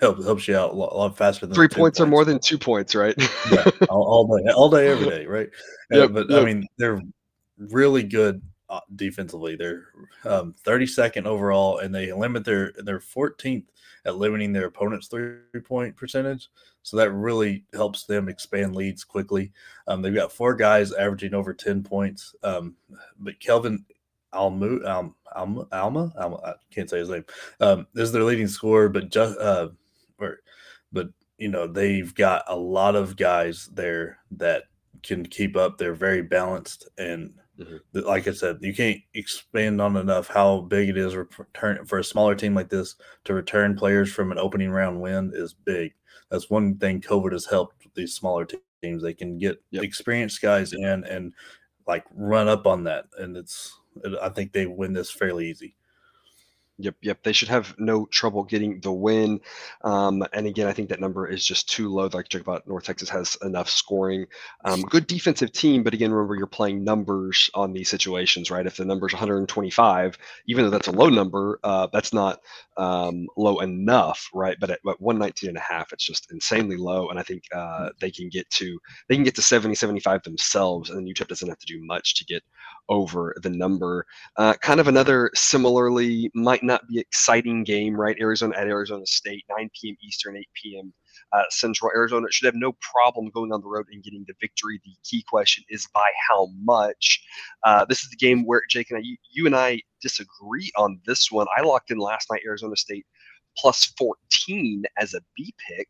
help, 0.00 0.22
helps 0.22 0.46
you 0.48 0.56
out 0.56 0.72
a 0.72 0.76
lot, 0.76 0.92
a 0.92 0.96
lot 0.96 1.16
faster 1.16 1.46
than 1.46 1.54
three 1.54 1.68
points, 1.68 1.76
points, 1.76 2.00
are 2.00 2.06
more 2.06 2.24
than 2.24 2.38
two 2.38 2.58
points, 2.58 2.94
right? 2.94 3.14
yeah, 3.50 3.64
all, 3.88 4.02
all, 4.02 4.36
day, 4.36 4.52
all 4.52 4.70
day, 4.70 4.88
every 4.88 5.08
day, 5.08 5.26
right? 5.26 5.48
Yep, 5.90 6.12
but 6.12 6.28
yep. 6.28 6.42
I 6.42 6.44
mean, 6.44 6.66
they're 6.76 7.00
really 7.56 8.02
good 8.02 8.42
uh, 8.42 8.47
defensively. 8.96 9.56
They're 9.56 9.86
um, 10.24 10.54
32nd 10.64 11.26
overall, 11.26 11.78
and 11.78 11.94
they 11.94 12.12
limit 12.12 12.44
their 12.44 12.72
their 12.76 13.00
14th 13.00 13.64
at 14.04 14.16
limiting 14.16 14.52
their 14.52 14.66
opponent's 14.66 15.08
three 15.08 15.38
point 15.64 15.96
percentage. 15.96 16.48
So 16.82 16.96
that 16.96 17.12
really 17.12 17.64
helps 17.74 18.04
them 18.04 18.28
expand 18.28 18.74
leads 18.74 19.04
quickly. 19.04 19.52
Um, 19.86 20.00
they've 20.00 20.14
got 20.14 20.32
four 20.32 20.54
guys 20.54 20.92
averaging 20.92 21.34
over 21.34 21.52
10 21.52 21.82
points, 21.82 22.34
um, 22.42 22.76
but 23.18 23.38
Kelvin 23.40 23.84
Almu, 24.32 24.86
Alma, 24.86 25.12
Alma, 25.34 25.66
Alma, 25.72 26.12
Alma, 26.16 26.40
I 26.44 26.54
can't 26.70 26.88
say 26.88 26.98
his 26.98 27.10
name. 27.10 27.24
Um, 27.60 27.86
is 27.94 28.12
their 28.12 28.24
leading 28.24 28.48
scorer, 28.48 28.88
but 28.88 29.10
just, 29.10 29.38
uh, 29.38 29.68
or, 30.18 30.40
but 30.92 31.08
you 31.38 31.48
know 31.48 31.66
they've 31.66 32.14
got 32.14 32.44
a 32.48 32.56
lot 32.56 32.96
of 32.96 33.16
guys 33.16 33.68
there 33.72 34.18
that 34.32 34.64
can 35.02 35.24
keep 35.24 35.56
up. 35.56 35.78
They're 35.78 35.94
very 35.94 36.22
balanced, 36.22 36.88
and 36.98 37.34
mm-hmm. 37.58 37.98
like 38.06 38.28
I 38.28 38.32
said, 38.32 38.58
you 38.60 38.74
can't 38.74 39.00
expand 39.14 39.80
on 39.80 39.96
enough 39.96 40.28
how 40.28 40.60
big 40.62 40.88
it 40.88 40.96
is 40.96 41.16
return 41.16 41.84
for 41.84 41.98
a 41.98 42.04
smaller 42.04 42.34
team 42.34 42.54
like 42.54 42.68
this 42.68 42.96
to 43.24 43.34
return 43.34 43.76
players 43.76 44.12
from 44.12 44.32
an 44.32 44.38
opening 44.38 44.70
round 44.70 45.00
win 45.00 45.32
is 45.34 45.54
big. 45.54 45.92
That's 46.30 46.50
one 46.50 46.76
thing 46.76 47.00
COVID 47.00 47.32
has 47.32 47.46
helped 47.46 47.86
these 47.94 48.14
smaller 48.14 48.46
teams. 48.82 49.02
They 49.02 49.14
can 49.14 49.38
get 49.38 49.62
yep. 49.70 49.82
experienced 49.82 50.42
guys 50.42 50.72
in 50.72 51.04
and 51.04 51.32
like 51.86 52.04
run 52.14 52.48
up 52.48 52.66
on 52.66 52.84
that, 52.84 53.06
and 53.18 53.36
it's 53.36 53.78
I 54.20 54.28
think 54.28 54.52
they 54.52 54.66
win 54.66 54.92
this 54.92 55.10
fairly 55.10 55.48
easy. 55.48 55.74
Yep, 56.80 56.94
yep. 57.02 57.22
They 57.24 57.32
should 57.32 57.48
have 57.48 57.74
no 57.78 58.06
trouble 58.06 58.44
getting 58.44 58.78
the 58.80 58.92
win. 58.92 59.40
Um, 59.82 60.24
and 60.32 60.46
again, 60.46 60.68
I 60.68 60.72
think 60.72 60.88
that 60.90 61.00
number 61.00 61.26
is 61.26 61.44
just 61.44 61.68
too 61.68 61.88
low. 61.88 62.08
Like 62.12 62.32
you 62.32 62.38
about, 62.38 62.68
North 62.68 62.84
Texas 62.84 63.08
has 63.08 63.36
enough 63.42 63.68
scoring. 63.68 64.26
Um, 64.64 64.82
good 64.82 65.08
defensive 65.08 65.50
team, 65.50 65.82
but 65.82 65.92
again, 65.92 66.12
remember 66.12 66.36
you're 66.36 66.46
playing 66.46 66.84
numbers 66.84 67.50
on 67.54 67.72
these 67.72 67.88
situations, 67.88 68.48
right? 68.52 68.64
If 68.64 68.76
the 68.76 68.84
number 68.84 69.08
is 69.08 69.12
125, 69.12 70.16
even 70.46 70.64
though 70.64 70.70
that's 70.70 70.86
a 70.86 70.92
low 70.92 71.08
number, 71.08 71.58
uh, 71.64 71.88
that's 71.92 72.12
not 72.12 72.38
um, 72.76 73.26
low 73.36 73.58
enough, 73.58 74.30
right? 74.32 74.56
But 74.60 74.70
at, 74.70 74.78
at 74.88 75.00
119 75.00 75.48
and 75.48 75.58
a 75.58 75.60
half, 75.60 75.92
it's 75.92 76.06
just 76.06 76.30
insanely 76.30 76.76
low. 76.76 77.08
And 77.08 77.18
I 77.18 77.24
think 77.24 77.42
uh, 77.52 77.88
they 78.00 78.12
can 78.12 78.28
get 78.28 78.48
to 78.50 78.78
they 79.08 79.16
can 79.16 79.24
get 79.24 79.34
to 79.34 79.42
70, 79.42 79.74
75 79.74 80.22
themselves, 80.22 80.90
and 80.90 80.98
then 80.98 81.12
UTEP 81.12 81.26
doesn't 81.26 81.48
have 81.48 81.58
to 81.58 81.66
do 81.66 81.84
much 81.84 82.14
to 82.16 82.24
get 82.24 82.44
over 82.88 83.34
the 83.42 83.50
number. 83.50 84.06
Uh, 84.36 84.54
kind 84.54 84.80
of 84.80 84.88
another 84.88 85.30
similarly 85.34 86.30
might 86.34 86.62
not 86.62 86.86
be 86.88 86.98
exciting 86.98 87.64
game, 87.64 87.94
right? 87.94 88.16
Arizona 88.20 88.56
at 88.56 88.66
Arizona 88.66 89.04
State, 89.06 89.44
9 89.56 89.70
p.m. 89.80 89.96
Eastern, 90.02 90.36
8 90.36 90.48
p.m. 90.54 90.92
Uh, 91.32 91.42
Central. 91.50 91.90
Arizona 91.94 92.26
should 92.30 92.46
have 92.46 92.54
no 92.54 92.72
problem 92.80 93.30
going 93.30 93.52
on 93.52 93.60
the 93.60 93.68
road 93.68 93.86
and 93.92 94.02
getting 94.02 94.24
the 94.26 94.34
victory. 94.40 94.80
The 94.84 94.94
key 95.04 95.24
question 95.28 95.64
is 95.68 95.86
by 95.92 96.08
how 96.28 96.48
much. 96.62 97.22
Uh, 97.64 97.84
this 97.84 98.02
is 98.02 98.10
the 98.10 98.16
game 98.16 98.46
where 98.46 98.62
Jake 98.68 98.90
and 98.90 98.98
I, 98.98 99.02
you, 99.02 99.16
you 99.30 99.46
and 99.46 99.56
I 99.56 99.82
disagree 100.00 100.70
on 100.76 101.00
this 101.06 101.30
one. 101.30 101.46
I 101.56 101.62
locked 101.62 101.90
in 101.90 101.98
last 101.98 102.30
night 102.30 102.42
Arizona 102.46 102.76
State 102.76 103.04
plus 103.58 103.92
14 103.98 104.84
as 104.98 105.14
a 105.14 105.20
B 105.36 105.54
pick. 105.68 105.88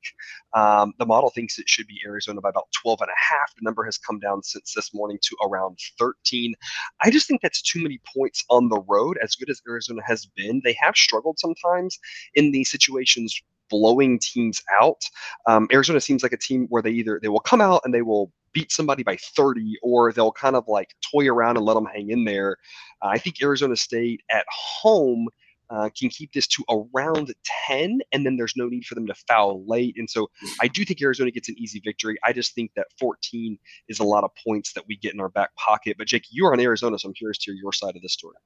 Um, 0.55 0.93
the 0.99 1.07
model 1.07 1.31
thinks 1.31 1.59
it 1.59 1.69
should 1.69 1.87
be 1.87 2.01
Arizona 2.05 2.41
by 2.41 2.49
about 2.49 2.69
12 2.83 3.01
and 3.03 3.11
a 3.11 3.35
half. 3.35 3.55
The 3.55 3.63
number 3.63 3.85
has 3.85 3.99
come 3.99 4.19
down 4.19 4.43
since 4.43 4.73
this 4.75 4.95
morning 4.95 5.19
to 5.23 5.37
around 5.45 5.79
13. 5.99 6.55
I 7.03 7.11
just 7.11 7.27
think 7.27 7.43
that's 7.43 7.63
too 7.63 7.83
many 7.83 8.01
points 8.15 8.45
on 8.51 8.69
the 8.69 8.81
road. 8.89 9.19
As 9.23 9.35
good 9.35 9.51
as 9.51 9.61
Arizona 9.69 10.03
has 10.07 10.27
been, 10.27 10.61
they 10.65 10.77
have 10.81 10.97
struggled 10.97 11.39
sometimes 11.39 11.99
in 12.35 12.53
these 12.53 12.71
situations 12.71 13.41
blowing 13.71 14.19
teams 14.19 14.63
out. 14.81 15.03
Um, 15.47 15.69
Arizona 15.73 16.01
seems 16.01 16.23
like 16.23 16.33
a 16.33 16.39
team 16.39 16.67
where 16.71 16.83
they 16.83 16.91
either 16.91 17.21
they 17.23 17.29
will 17.29 17.41
come 17.41 17.61
out 17.61 17.83
and 17.85 17.93
they 17.93 18.03
will 18.03 18.33
beat 18.53 18.73
somebody 18.73 19.03
by 19.03 19.17
30 19.17 19.79
or 19.83 20.13
they'll 20.13 20.33
kind 20.33 20.57
of 20.57 20.65
like 20.69 20.89
toy 21.13 21.29
around 21.29 21.57
and 21.57 21.67
let 21.67 21.75
them 21.75 21.85
hang 21.85 22.11
in 22.11 22.25
there. 22.25 22.57
Uh, 23.03 23.09
I 23.09 23.19
think 23.19 23.37
Arizona 23.43 23.77
State 23.77 24.23
at 24.31 24.47
home 24.51 25.29
uh, 25.71 25.91
can 25.99 26.09
keep 26.09 26.33
this 26.33 26.47
to 26.47 26.65
around 26.71 27.35
10, 27.69 28.01
and 28.13 28.25
then 28.25 28.37
there's 28.37 28.55
no 28.57 28.67
need 28.69 28.85
for 28.85 28.95
them 28.95 29.07
to 29.07 29.15
foul 29.27 29.65
late. 29.67 29.95
And 29.99 30.09
so 30.09 30.31
I 30.63 30.69
do 30.69 30.85
think 30.85 31.03
Arizona 31.03 31.31
gets 31.31 31.49
an 31.49 31.57
easy 31.59 31.81
victory. 31.85 32.17
I 32.25 32.33
just 32.33 32.55
think 32.55 32.73
that 32.77 32.87
14 32.99 33.59
is 33.89 34.01
a 34.01 34.05
lot 34.05 34.25
of 34.25 34.31
points 34.47 34.73
that 34.73 34.85
we 34.89 34.97
get 34.97 35.15
in 35.15 35.21
our 35.21 35.29
back 35.29 35.55
pocket. 35.57 35.97
But 35.99 36.07
Jake, 36.07 36.25
you're 36.31 36.53
on 36.53 36.61
Arizona, 36.61 36.99
so 36.99 37.09
I'm 37.09 37.15
curious 37.15 37.39
to 37.39 37.53
hear 37.53 37.61
your 37.61 37.73
side 37.73 37.97
of 37.97 38.03
the 38.03 38.09
story. 38.09 38.37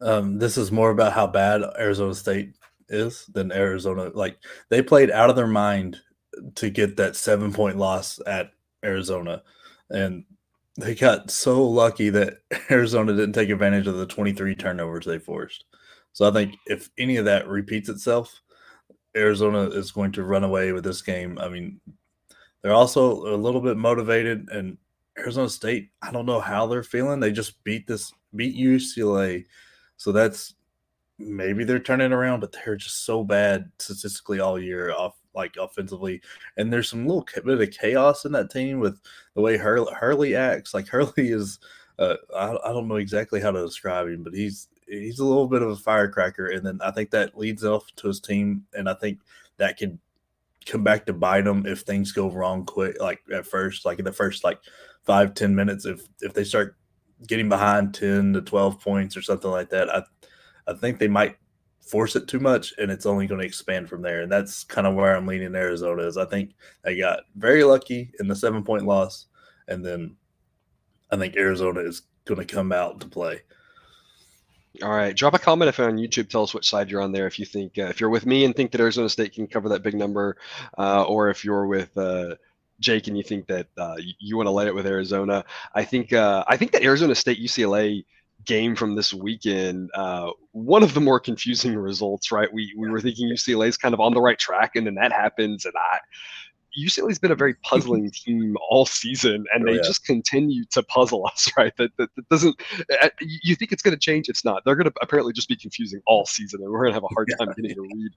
Um, 0.00 0.38
this 0.38 0.56
is 0.56 0.70
more 0.70 0.90
about 0.90 1.12
how 1.12 1.26
bad 1.26 1.62
Arizona 1.78 2.14
State 2.14 2.54
is 2.88 3.26
than 3.26 3.52
Arizona. 3.52 4.10
Like 4.14 4.38
they 4.70 4.82
played 4.82 5.10
out 5.10 5.30
of 5.30 5.36
their 5.36 5.46
mind 5.46 5.98
to 6.56 6.70
get 6.70 6.96
that 6.96 7.16
seven 7.16 7.52
point 7.52 7.76
loss 7.76 8.20
at 8.26 8.52
Arizona. 8.84 9.42
And 9.90 10.24
they 10.76 10.94
got 10.94 11.30
so 11.30 11.64
lucky 11.64 12.10
that 12.10 12.38
Arizona 12.70 13.12
didn't 13.12 13.32
take 13.32 13.50
advantage 13.50 13.86
of 13.86 13.96
the 13.96 14.06
23 14.06 14.54
turnovers 14.54 15.06
they 15.06 15.18
forced. 15.18 15.64
So 16.12 16.28
I 16.28 16.32
think 16.32 16.56
if 16.66 16.90
any 16.98 17.16
of 17.16 17.24
that 17.26 17.48
repeats 17.48 17.88
itself, 17.88 18.42
Arizona 19.16 19.62
is 19.70 19.92
going 19.92 20.12
to 20.12 20.24
run 20.24 20.44
away 20.44 20.72
with 20.72 20.84
this 20.84 21.02
game. 21.02 21.38
I 21.38 21.48
mean, 21.48 21.80
they're 22.62 22.74
also 22.74 23.34
a 23.34 23.36
little 23.36 23.60
bit 23.60 23.76
motivated, 23.76 24.48
and 24.50 24.78
Arizona 25.18 25.48
State, 25.48 25.90
I 26.02 26.12
don't 26.12 26.26
know 26.26 26.40
how 26.40 26.66
they're 26.66 26.82
feeling. 26.82 27.20
They 27.20 27.32
just 27.32 27.62
beat 27.64 27.86
this, 27.86 28.12
beat 28.34 28.56
UCLA. 28.56 29.44
So 29.96 30.12
that's 30.12 30.54
maybe 31.18 31.64
they're 31.64 31.78
turning 31.78 32.12
around, 32.12 32.40
but 32.40 32.52
they're 32.52 32.76
just 32.76 33.04
so 33.04 33.24
bad 33.24 33.70
statistically 33.78 34.40
all 34.40 34.58
year 34.58 34.92
off 34.92 35.16
like 35.34 35.56
offensively. 35.56 36.20
And 36.56 36.72
there's 36.72 36.88
some 36.88 37.06
little 37.06 37.26
bit 37.44 37.60
of 37.60 37.70
chaos 37.70 38.24
in 38.24 38.32
that 38.32 38.50
team 38.50 38.80
with 38.80 39.00
the 39.34 39.42
way 39.42 39.56
Hurley, 39.56 39.92
Hurley 39.92 40.36
acts. 40.36 40.74
Like 40.74 40.88
Hurley 40.88 41.12
is, 41.16 41.58
uh, 41.98 42.16
I, 42.34 42.56
I 42.64 42.72
don't 42.72 42.88
know 42.88 42.96
exactly 42.96 43.40
how 43.40 43.50
to 43.50 43.64
describe 43.64 44.08
him, 44.08 44.22
but 44.22 44.34
he's 44.34 44.68
he's 44.88 45.18
a 45.18 45.24
little 45.24 45.48
bit 45.48 45.62
of 45.62 45.70
a 45.70 45.76
firecracker, 45.76 46.46
and 46.46 46.64
then 46.64 46.78
I 46.82 46.90
think 46.90 47.10
that 47.10 47.38
leads 47.38 47.64
off 47.64 47.84
to 47.96 48.08
his 48.08 48.20
team, 48.20 48.64
and 48.74 48.88
I 48.88 48.94
think 48.94 49.20
that 49.58 49.76
can 49.76 49.98
come 50.66 50.84
back 50.84 51.06
to 51.06 51.12
bite 51.12 51.46
him 51.46 51.66
if 51.66 51.80
things 51.80 52.12
go 52.12 52.30
wrong 52.30 52.64
quick, 52.64 53.00
like 53.00 53.20
at 53.32 53.46
first, 53.46 53.84
like 53.84 53.98
in 53.98 54.04
the 54.04 54.12
first 54.12 54.44
like 54.44 54.60
five 55.04 55.34
ten 55.34 55.54
minutes, 55.54 55.86
if 55.86 56.02
if 56.20 56.34
they 56.34 56.44
start 56.44 56.76
getting 57.26 57.48
behind 57.48 57.94
ten 57.94 58.32
to 58.34 58.42
twelve 58.42 58.80
points 58.80 59.16
or 59.16 59.22
something 59.22 59.50
like 59.50 59.70
that, 59.70 59.90
I 59.94 60.02
I 60.66 60.74
think 60.74 60.98
they 60.98 61.08
might 61.08 61.36
force 61.80 62.16
it 62.16 62.28
too 62.28 62.40
much, 62.40 62.74
and 62.78 62.90
it's 62.90 63.06
only 63.06 63.26
going 63.26 63.40
to 63.40 63.46
expand 63.46 63.88
from 63.88 64.02
there, 64.02 64.22
and 64.22 64.30
that's 64.30 64.64
kind 64.64 64.86
of 64.86 64.94
where 64.94 65.16
I'm 65.16 65.26
leaning. 65.26 65.54
Arizona 65.54 66.02
is 66.02 66.16
I 66.16 66.26
think 66.26 66.54
they 66.84 66.98
got 66.98 67.20
very 67.36 67.64
lucky 67.64 68.12
in 68.20 68.28
the 68.28 68.36
seven 68.36 68.62
point 68.62 68.84
loss, 68.84 69.26
and 69.68 69.84
then 69.84 70.16
I 71.10 71.16
think 71.16 71.36
Arizona 71.36 71.80
is 71.80 72.02
going 72.26 72.40
to 72.40 72.54
come 72.54 72.72
out 72.72 73.00
to 73.00 73.08
play. 73.08 73.40
All 74.82 74.90
right, 74.90 75.16
drop 75.16 75.34
a 75.34 75.38
comment 75.38 75.68
if 75.68 75.78
you're 75.78 75.88
on 75.88 75.96
YouTube. 75.96 76.28
Tell 76.28 76.44
us 76.44 76.54
which 76.54 76.68
side 76.68 76.90
you're 76.90 77.02
on 77.02 77.10
there. 77.10 77.26
If 77.26 77.38
you 77.38 77.44
think 77.44 77.78
uh, 77.78 77.86
if 77.86 78.00
you're 78.00 78.10
with 78.10 78.26
me 78.26 78.44
and 78.44 78.54
think 78.54 78.70
that 78.72 78.80
Arizona 78.80 79.08
State 79.08 79.32
can 79.32 79.48
cover 79.48 79.68
that 79.70 79.82
big 79.82 79.94
number, 79.94 80.36
uh, 80.76 81.02
or 81.02 81.30
if 81.30 81.44
you're 81.44 81.66
with 81.66 81.96
uh, 81.98 82.36
Jake 82.78 83.08
and 83.08 83.16
you 83.16 83.24
think 83.24 83.48
that 83.48 83.66
uh, 83.76 83.96
you, 84.18 84.36
want 84.36 84.46
to 84.46 84.52
lay 84.52 84.66
it 84.66 84.74
with 84.74 84.86
Arizona. 84.86 85.44
I 85.74 85.84
think 85.84 86.12
uh, 86.12 86.44
I 86.46 86.56
think 86.56 86.72
that 86.72 86.84
Arizona 86.84 87.14
State 87.14 87.40
UCLA 87.40 88.04
game 88.44 88.76
from 88.76 88.94
this 88.94 89.12
weekend, 89.12 89.90
uh, 89.94 90.30
one 90.52 90.84
of 90.84 90.94
the 90.94 91.00
more 91.00 91.18
confusing 91.18 91.76
results. 91.76 92.30
Right, 92.30 92.52
we 92.52 92.72
we 92.76 92.88
were 92.88 93.00
thinking 93.00 93.28
UCLA 93.28 93.68
is 93.68 93.76
kind 93.76 93.94
of 93.94 94.00
on 94.00 94.14
the 94.14 94.20
right 94.20 94.38
track, 94.38 94.76
and 94.76 94.86
then 94.86 94.94
that 94.94 95.12
happens, 95.12 95.64
and 95.64 95.74
I 95.76 95.98
UCLA's 96.78 97.18
been 97.18 97.30
a 97.30 97.36
very 97.36 97.54
puzzling 97.62 98.10
team 98.10 98.56
all 98.70 98.86
season, 98.86 99.44
and 99.52 99.62
oh, 99.62 99.66
they 99.66 99.76
yeah. 99.76 99.82
just 99.82 100.04
continue 100.04 100.64
to 100.70 100.82
puzzle 100.82 101.26
us. 101.32 101.50
Right? 101.56 101.72
That, 101.76 101.90
that, 101.98 102.10
that 102.16 102.28
doesn't. 102.28 102.60
Uh, 103.02 103.08
you 103.20 103.54
think 103.54 103.72
it's 103.72 103.82
going 103.82 103.94
to 103.94 104.00
change? 104.00 104.28
It's 104.28 104.44
not. 104.44 104.64
They're 104.64 104.76
going 104.76 104.90
to 104.90 104.92
apparently 105.00 105.32
just 105.32 105.48
be 105.48 105.56
confusing 105.56 106.00
all 106.06 106.26
season, 106.26 106.60
and 106.62 106.70
we're 106.70 106.80
going 106.80 106.90
to 106.90 106.94
have 106.94 107.04
a 107.04 107.14
hard 107.14 107.28
time 107.38 107.52
getting 107.56 107.78
a 107.78 107.82
read 107.82 108.12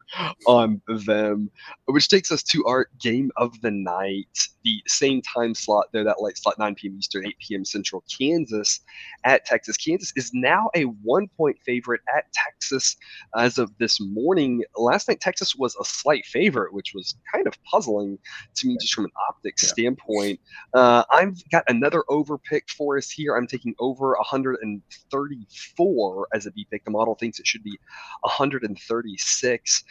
on 0.47 0.81
them. 1.05 1.49
Which 1.85 2.09
takes 2.09 2.31
us 2.31 2.43
to 2.43 2.65
our 2.65 2.87
game 2.99 3.31
of 3.37 3.59
the 3.61 3.71
night, 3.71 4.47
the 4.63 4.81
same 4.87 5.21
time 5.21 5.53
slot 5.53 5.87
there, 5.93 6.03
that 6.03 6.21
late 6.21 6.37
slot, 6.37 6.57
9 6.59 6.75
p.m. 6.75 6.95
Eastern, 6.97 7.25
8 7.25 7.35
p.m. 7.39 7.65
Central. 7.65 8.03
Kansas 8.17 8.81
at 9.25 9.45
Texas. 9.45 9.77
Kansas 9.77 10.11
is 10.15 10.31
now 10.33 10.69
a 10.75 10.83
one-point 10.83 11.57
favorite 11.65 12.01
at 12.15 12.25
Texas 12.33 12.95
as 13.37 13.57
of 13.57 13.71
this 13.77 13.99
morning. 13.99 14.63
Last 14.77 15.07
night, 15.07 15.21
Texas 15.21 15.55
was 15.55 15.75
a 15.79 15.85
slight 15.85 16.25
favorite, 16.25 16.73
which 16.73 16.93
was 16.93 17.15
kind 17.33 17.47
of 17.47 17.53
puzzling 17.63 18.17
to 18.55 18.67
me 18.67 18.77
just 18.79 18.93
from 18.93 19.05
an 19.05 19.11
optics 19.29 19.63
yeah. 19.63 19.69
standpoint. 19.69 20.39
Uh, 20.73 21.03
I've 21.11 21.41
got 21.49 21.63
another 21.67 22.03
over 22.09 22.37
pick 22.37 22.69
for 22.69 22.97
us 22.97 23.09
here. 23.09 23.35
I'm 23.35 23.47
taking 23.47 23.75
over 23.79 24.15
134 24.15 26.27
as 26.33 26.45
a 26.45 26.51
B 26.51 26.67
pick. 26.69 26.85
The 26.85 26.91
model 26.91 27.15
thinks 27.15 27.39
it 27.39 27.47
should 27.47 27.63
be 27.63 27.77
136. 28.21 29.83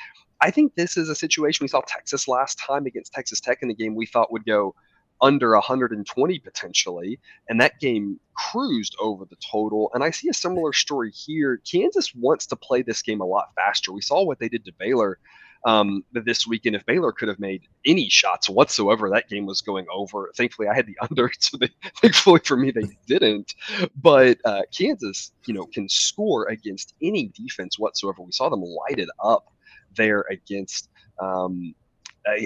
I 0.43 0.51
think 0.51 0.75
this 0.75 0.97
is 0.97 1.09
a 1.09 1.15
situation 1.15 1.65
we 1.65 1.69
saw 1.69 1.83
Texas 1.87 2.27
last 2.27 2.59
time 2.59 2.87
against 2.87 3.13
Texas 3.13 3.41
Tech 3.41 3.59
in 3.63 3.69
the 3.69 3.75
game 3.75 3.95
we 3.95 4.07
thought 4.07 4.33
would 4.33 4.47
go 4.47 4.75
under 5.21 5.53
120 5.53 6.39
potentially, 6.39 7.21
and 7.49 7.61
that 7.61 7.79
game 7.79 8.19
cruised 8.35 8.97
over 8.99 9.27
the 9.27 9.37
total. 9.37 9.91
And 9.93 10.03
I 10.03 10.11
see 10.11 10.29
a 10.29 10.35
similar 10.35 10.73
story 10.73 11.11
here. 11.11 11.61
Kansas 11.71 12.15
wants 12.15 12.47
to 12.47 12.57
play 12.57 12.83
this 12.83 13.03
game 13.03 13.21
a 13.21 13.27
lot 13.27 13.51
faster. 13.55 13.93
We 13.93 14.01
saw 14.01 14.23
what 14.23 14.39
they 14.39 14.49
did 14.49 14.65
to 14.65 14.73
Baylor 14.79 15.19
um, 15.67 16.05
this 16.13 16.47
weekend. 16.47 16.77
If 16.77 16.87
Baylor 16.87 17.13
could 17.13 17.29
have 17.29 17.39
made 17.39 17.63
any 17.85 18.09
shots 18.09 18.49
whatsoever, 18.49 19.11
that 19.11 19.29
game 19.29 19.47
was 19.47 19.61
going 19.61 19.87
over. 19.93 20.31
Thankfully, 20.37 20.69
I 20.69 20.75
had 20.75 20.87
the 20.87 20.97
under, 21.11 21.31
so 21.39 21.57
they, 21.59 21.71
thankfully 22.01 22.41
for 22.45 22.57
me, 22.57 22.71
they 22.71 22.89
didn't. 23.07 23.55
But 23.97 24.39
uh, 24.45 24.63
Kansas, 24.77 25.33
you 25.47 25.55
know, 25.55 25.67
can 25.67 25.89
score 25.89 26.49
against 26.49 26.95
any 27.03 27.29
defense 27.29 27.79
whatsoever. 27.79 28.23
We 28.23 28.33
saw 28.33 28.49
them 28.49 28.63
light 28.63 28.99
it 28.99 29.09
up 29.23 29.53
there 29.97 30.25
against 30.31 30.89
um, 31.21 31.75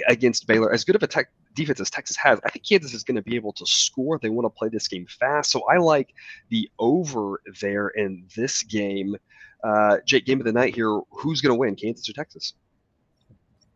against 0.09 0.47
Baylor. 0.47 0.73
As 0.73 0.85
good 0.85 0.97
of 0.97 1.03
a 1.03 1.07
tech 1.07 1.29
defense 1.55 1.81
as 1.81 1.91
Texas 1.91 2.17
has, 2.17 2.41
I 2.45 2.51
think 2.51 2.67
Kansas 2.67 2.95
is 2.95 3.05
going 3.05 3.17
to 3.17 3.23
be 3.23 3.37
able 3.37 3.53
to 3.53 3.67
score. 3.67 4.19
They 4.19 4.29
want 4.29 4.47
to 4.47 4.51
play 4.51 4.69
this 4.69 4.89
game 4.89 5.07
fast, 5.07 5.51
so 5.51 5.63
I 5.71 5.79
like 5.79 6.15
the 6.51 6.69
over 6.79 7.41
there 7.61 7.89
in 7.89 8.27
this 8.37 8.63
game. 8.63 9.17
Uh, 9.63 9.99
Jake, 10.05 10.27
game 10.27 10.41
of 10.41 10.47
the 10.47 10.53
night 10.53 10.75
here. 10.75 11.01
Who's 11.11 11.41
going 11.41 11.55
to 11.55 11.59
win, 11.59 11.75
Kansas 11.75 12.09
or 12.09 12.13
Texas? 12.13 12.55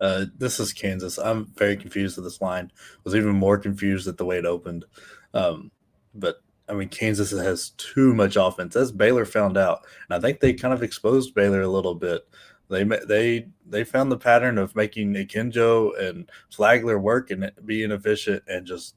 Uh, 0.00 0.26
this 0.36 0.60
is 0.60 0.72
Kansas. 0.72 1.18
I'm 1.18 1.46
very 1.56 1.76
confused 1.76 2.16
with 2.16 2.24
this 2.24 2.40
line. 2.40 2.70
Was 3.04 3.14
even 3.14 3.32
more 3.32 3.58
confused 3.58 4.06
at 4.08 4.16
the 4.16 4.24
way 4.24 4.38
it 4.38 4.46
opened. 4.46 4.84
Um, 5.34 5.70
but 6.14 6.36
I 6.68 6.74
mean, 6.74 6.88
Kansas 6.88 7.30
has 7.30 7.70
too 7.70 8.14
much 8.14 8.36
offense, 8.36 8.76
as 8.76 8.92
Baylor 8.92 9.24
found 9.24 9.56
out, 9.56 9.86
and 10.08 10.16
I 10.16 10.20
think 10.20 10.40
they 10.40 10.52
kind 10.52 10.74
of 10.74 10.82
exposed 10.82 11.34
Baylor 11.34 11.62
a 11.62 11.68
little 11.68 11.94
bit. 11.94 12.28
They 12.68 12.84
they 12.84 13.48
they 13.66 13.84
found 13.84 14.12
the 14.12 14.18
pattern 14.18 14.58
of 14.58 14.76
making 14.76 15.14
Akinjo 15.14 15.98
and 15.98 16.30
Flagler 16.50 16.98
work 16.98 17.30
and 17.30 17.50
be 17.64 17.82
inefficient, 17.82 18.42
and 18.46 18.66
just 18.66 18.94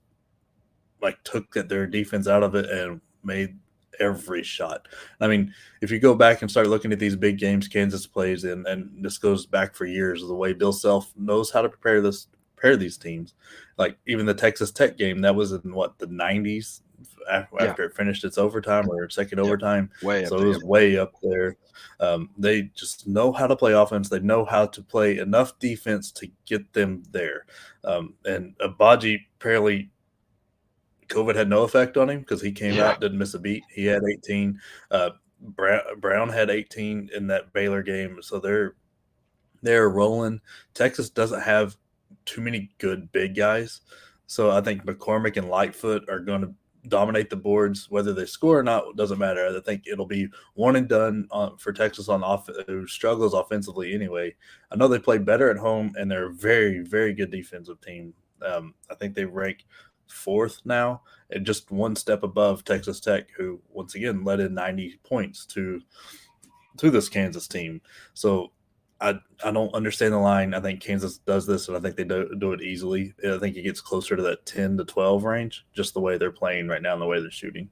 like 1.02 1.24
took 1.24 1.54
their 1.54 1.88
defense 1.88 2.28
out 2.28 2.44
of 2.44 2.54
it 2.56 2.70
and 2.70 3.02
made 3.24 3.58
every 4.00 4.44
shot. 4.44 4.88
I 5.20 5.28
mean, 5.28 5.54
if 5.82 5.92
you 5.92 6.00
go 6.00 6.16
back 6.16 6.42
and 6.42 6.50
start 6.50 6.68
looking 6.68 6.92
at 6.92 7.00
these 7.00 7.16
big 7.16 7.38
games 7.38 7.68
Kansas 7.68 8.08
plays 8.08 8.44
in, 8.44 8.66
and 8.68 9.04
this 9.04 9.18
goes 9.18 9.46
back 9.46 9.76
for 9.76 9.86
years, 9.86 10.22
the 10.22 10.34
way 10.34 10.54
Bill 10.54 10.74
Self 10.74 11.14
knows 11.18 11.52
how 11.52 11.62
to 11.62 11.70
prepare 11.70 12.02
this 12.02 12.28
prepare 12.56 12.78
these 12.78 12.98
teams. 12.98 13.34
Like 13.78 13.98
even 14.08 14.26
the 14.26 14.34
Texas 14.34 14.72
Tech 14.72 14.98
game, 14.98 15.20
that 15.22 15.36
was 15.36 15.52
in 15.52 15.74
what 15.74 15.98
the 15.98 16.08
'90s 16.08 16.82
after, 17.30 17.58
yeah. 17.60 17.86
it 17.86 17.96
finished 17.96 18.24
its 18.24 18.38
overtime 18.38 18.90
or 18.90 19.10
second 19.10 19.38
yep. 19.38 19.48
overtime. 19.48 19.90
Way 20.04 20.26
so 20.26 20.38
it 20.38 20.46
was 20.46 20.64
way 20.64 20.98
up 20.98 21.14
there. 21.22 21.58
Um, 22.00 22.30
they 22.38 22.64
just 22.76 23.08
know 23.08 23.32
how 23.32 23.48
to 23.48 23.56
play 23.56 23.74
offense. 23.74 24.10
They 24.10 24.20
know 24.20 24.46
how 24.46 24.68
to 24.68 24.82
play 24.82 25.18
enough 25.18 25.58
defense 25.60 26.12
to 26.14 26.28
get 26.46 26.74
them 26.74 27.04
there. 27.12 27.46
Um, 27.84 28.16
and 28.26 28.58
Agbaji 28.60 29.22
apparently 29.40 29.90
COVID 31.12 31.36
had 31.36 31.50
no 31.50 31.64
effect 31.64 31.98
on 31.98 32.10
him 32.10 32.20
because 32.20 32.42
he 32.42 32.52
came 32.52 32.76
yeah. 32.76 32.90
out, 32.90 33.02
didn't 33.02 33.18
miss 33.18 33.34
a 33.34 33.40
beat. 33.40 33.64
He 33.70 33.86
had 33.86 34.02
18. 34.04 34.60
Uh, 34.90 35.12
Brown, 35.40 35.82
Brown 36.00 36.30
had 36.30 36.50
18 36.50 37.10
in 37.14 37.28
that 37.28 37.52
Baylor 37.54 37.84
game, 37.84 38.20
so 38.22 38.40
they're 38.40 38.76
they're 39.62 39.90
rolling. 39.90 40.42
Texas 40.74 41.10
doesn't 41.10 41.42
have 41.42 41.76
too 42.26 42.42
many 42.42 42.72
good 42.78 43.12
big 43.12 43.36
guys, 43.36 43.82
so 44.28 44.52
I 44.52 44.62
think 44.62 44.86
McCormick 44.86 45.38
and 45.38 45.50
Lightfoot 45.50 46.10
are 46.10 46.20
going 46.20 46.42
to 46.42 46.54
dominate 46.88 47.30
the 47.30 47.36
boards. 47.36 47.90
Whether 47.90 48.14
they 48.14 48.26
score 48.26 48.60
or 48.60 48.64
not 48.64 48.96
doesn't 48.96 49.20
matter. 49.20 49.48
I 49.48 49.60
think 49.62 49.84
it'll 49.88 50.06
be 50.06 50.30
one 50.54 50.76
and 50.76 50.88
done 50.88 51.28
on, 51.32 51.58
for 51.58 51.74
Texas 51.74 52.08
on 52.08 52.24
off 52.24 52.50
who 52.68 52.88
struggles 52.88 53.34
offensively 53.34 53.94
anyway. 53.94 54.36
I 54.72 54.76
know 54.76 54.88
they 54.88 55.00
play 55.00 55.18
better 55.18 55.50
at 55.50 55.58
home, 55.58 55.94
and 55.98 56.10
they're 56.10 56.30
a 56.30 56.34
very 56.34 56.80
very 56.80 57.14
good 57.14 57.32
defensive 57.32 57.82
team. 57.82 58.14
Um, 58.46 58.74
I 58.90 58.96
think 58.96 59.14
they 59.14 59.26
rank 59.26 59.66
fourth 60.12 60.62
now, 60.66 61.02
and 61.30 61.46
just 61.46 61.72
one 61.72 61.96
step 61.96 62.24
above 62.24 62.64
Texas 62.64 63.00
Tech, 63.00 63.30
who 63.38 63.60
once 63.70 63.96
again 63.96 64.24
led 64.24 64.40
in 64.40 64.54
90 64.54 65.00
points 65.04 65.46
to 65.48 65.82
to 66.78 66.90
this 66.90 67.10
Kansas 67.10 67.48
team. 67.48 67.82
So 68.14 68.52
I 69.00 69.20
I 69.44 69.52
don't 69.52 69.74
understand 69.74 70.14
the 70.14 70.20
line. 70.20 70.54
I 70.54 70.60
think 70.60 70.82
Kansas 70.82 71.18
does 71.18 71.46
this, 71.48 71.68
and 71.68 71.76
I 71.76 71.80
think 71.80 71.96
they 71.96 72.04
do, 72.04 72.30
do 72.40 72.54
it 72.54 72.62
easily. 72.62 73.14
I 73.28 73.38
think 73.38 73.58
it 73.58 73.64
gets 73.64 73.82
closer 73.82 74.16
to 74.16 74.24
that 74.24 74.46
10 74.46 74.78
to 74.78 74.86
12 74.86 75.24
range, 75.24 75.66
just 75.74 75.94
the 75.94 76.00
way 76.00 76.18
they're 76.18 76.32
playing 76.32 76.68
right 76.68 76.82
now 76.82 76.94
and 76.94 77.02
the 77.02 77.08
way 77.08 77.20
they're 77.20 77.32
shooting. 77.32 77.70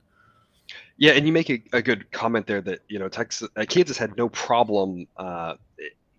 Yeah, 0.98 1.14
and 1.14 1.26
you 1.26 1.34
make 1.34 1.50
a, 1.50 1.62
a 1.74 1.82
good 1.82 2.12
comment 2.12 2.46
there 2.48 2.62
that 2.62 2.80
you 2.88 3.00
know 3.00 3.08
Texas 3.08 3.50
uh, 3.56 3.66
Kansas 3.68 3.98
had 3.98 4.18
no 4.18 4.30
problem 4.30 5.08
uh, 5.18 5.56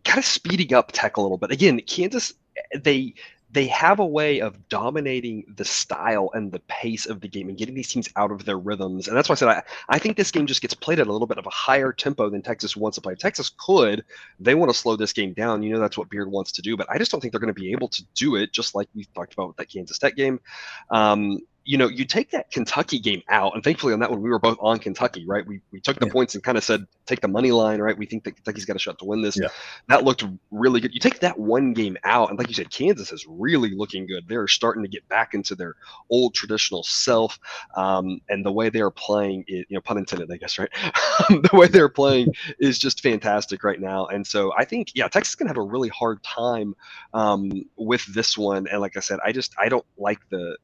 kind 0.05 0.19
of 0.19 0.25
speeding 0.25 0.73
up 0.75 0.91
Tech 0.93 1.17
a 1.17 1.21
little 1.21 1.39
bit. 1.39 1.51
Again, 1.51 1.81
Kansas 1.87 2.35
they 2.83 3.15
they 3.53 3.67
have 3.67 3.99
a 3.99 4.07
way 4.07 4.41
of 4.41 4.69
dominating 4.69 5.45
the 5.57 5.65
style 5.65 6.31
and 6.35 6.53
the 6.53 6.61
pace 6.61 7.07
of 7.07 7.21
the 7.21 7.29
game 7.29 7.49
and 7.49 7.59
getting 7.59 7.75
these 7.75 7.89
teams 7.89 8.09
out 8.17 8.31
of 8.31 8.45
their 8.45 8.59
rhythms. 8.59 9.09
And 9.09 9.17
that's 9.17 9.29
why 9.29 9.33
I 9.33 9.37
said 9.37 9.49
I, 9.49 9.63
I 9.89 9.99
think 9.99 10.17
this 10.17 10.31
game 10.31 10.47
just 10.47 10.63
gets 10.63 10.75
played 10.75 11.01
at 11.01 11.09
a 11.09 11.13
little 11.13 11.27
bit 11.27 11.39
of 11.39 11.47
a 11.47 11.51
higher 11.51 11.93
tempo 11.93 12.31
than 12.31 12.43
Texas 12.43 12.77
wants 12.77 12.97
to 12.97 13.01
play. 13.01 13.15
Texas 13.15 13.51
could. 13.59 14.05
They 14.39 14.55
want 14.55 14.71
to 14.71 14.77
slow 14.77 14.97
this 14.97 15.13
game 15.13 15.33
down. 15.33 15.63
You 15.63 15.73
know 15.73 15.81
that's 15.81 15.99
what 15.99 16.11
Beard 16.11 16.31
wants 16.31 16.53
to 16.53 16.63
do, 16.63 16.77
but 16.77 16.89
I 16.91 16.99
just 16.99 17.11
don't 17.11 17.21
think 17.21 17.33
they're 17.33 17.41
going 17.41 17.53
to 17.53 17.61
be 17.61 17.73
able 17.73 17.89
to 17.89 18.05
do 18.15 18.37
it, 18.37 18.53
just 18.53 18.75
like 18.75 18.89
we 18.95 19.05
talked 19.15 19.33
about 19.33 19.49
with 19.49 19.57
that 19.57 19.71
Kansas 19.71 19.99
Tech 19.99 20.15
game. 20.15 20.41
Um, 20.91 21.39
you 21.65 21.77
know, 21.77 21.89
you 21.89 22.05
take 22.05 22.31
that 22.31 22.51
Kentucky 22.51 22.99
game 22.99 23.23
out, 23.29 23.55
and 23.55 23.63
thankfully 23.63 23.93
on 23.93 24.01
that 24.01 24.11
one 24.11 24.23
we 24.23 24.31
were 24.31 24.39
both 24.39 24.57
on 24.61 24.79
Kentucky, 24.79 25.27
right? 25.27 25.47
We 25.47 25.61
we 25.71 25.81
took 25.81 25.99
the 25.99 26.07
yeah. 26.07 26.13
points 26.13 26.35
and 26.35 26.43
kind 26.43 26.57
of 26.57 26.65
said 26.65 26.87
take 27.07 27.21
the 27.21 27.29
money 27.29 27.53
line, 27.53 27.81
right? 27.81 27.97
We 27.97 28.07
think 28.07 28.25
that 28.25 28.33
Kentucky's 28.33 28.65
got 28.65 28.77
a 28.77 28.79
shot 28.79 28.99
to 29.01 29.05
win 29.05 29.21
this. 29.21 29.39
Yeah. 29.39 29.49
That 29.89 30.05
looked 30.05 30.25
really 30.51 30.81
good. 30.81 30.95
You 30.95 31.01
take 31.01 31.21
that 31.21 31.39
one 31.39 31.73
game 31.75 31.99
out, 32.05 32.31
and 32.31 32.39
like 32.39 32.49
you 32.49 32.55
said, 32.55 32.71
Kansas 32.71 33.13
is 33.13 33.27
really 33.29 33.71
looking 33.71 34.07
good. 34.07 34.27
They're 34.27 34.49
starting 34.49 34.83
to 34.83 34.89
get 34.89 35.07
back 35.09 35.35
into 35.35 35.55
their 35.55 35.75
old 36.09 36.35
traditional 36.35 36.83
self, 36.83 37.39
um, 37.77 38.21
and 38.31 38.45
the 38.45 38.53
way 38.53 38.71
they 38.71 38.81
are 38.81 38.91
playing, 38.91 39.45
it, 39.47 39.67
you 39.69 39.77
know, 39.77 39.81
pun 39.83 39.99
intended, 39.99 40.31
I 40.33 40.39
guess, 40.39 40.59
right? 40.59 40.71
the 41.29 41.51
way 41.53 41.69
they're 41.69 41.91
playing 41.91 42.33
is 42.59 42.79
just 42.79 43.03
fantastic 43.03 43.65
right 43.65 43.81
now, 43.81 44.07
and 44.07 44.27
so 44.27 44.53
I 44.57 44.65
think 44.65 44.93
yeah, 44.95 45.09
Texas 45.09 45.33
is 45.33 45.37
gonna 45.37 45.51
have 45.51 45.59
a 45.59 45.63
really 45.63 45.91
hard 45.91 46.23
time 46.23 46.75
um, 47.13 47.67
with 47.77 48.05
this 48.15 48.39
one. 48.39 48.67
And 48.67 48.81
like 48.81 48.97
I 48.97 49.01
said, 49.01 49.19
I 49.25 49.33
just 49.33 49.55
I 49.59 49.69
don't 49.69 49.87
like 49.99 50.21
the 50.31 50.57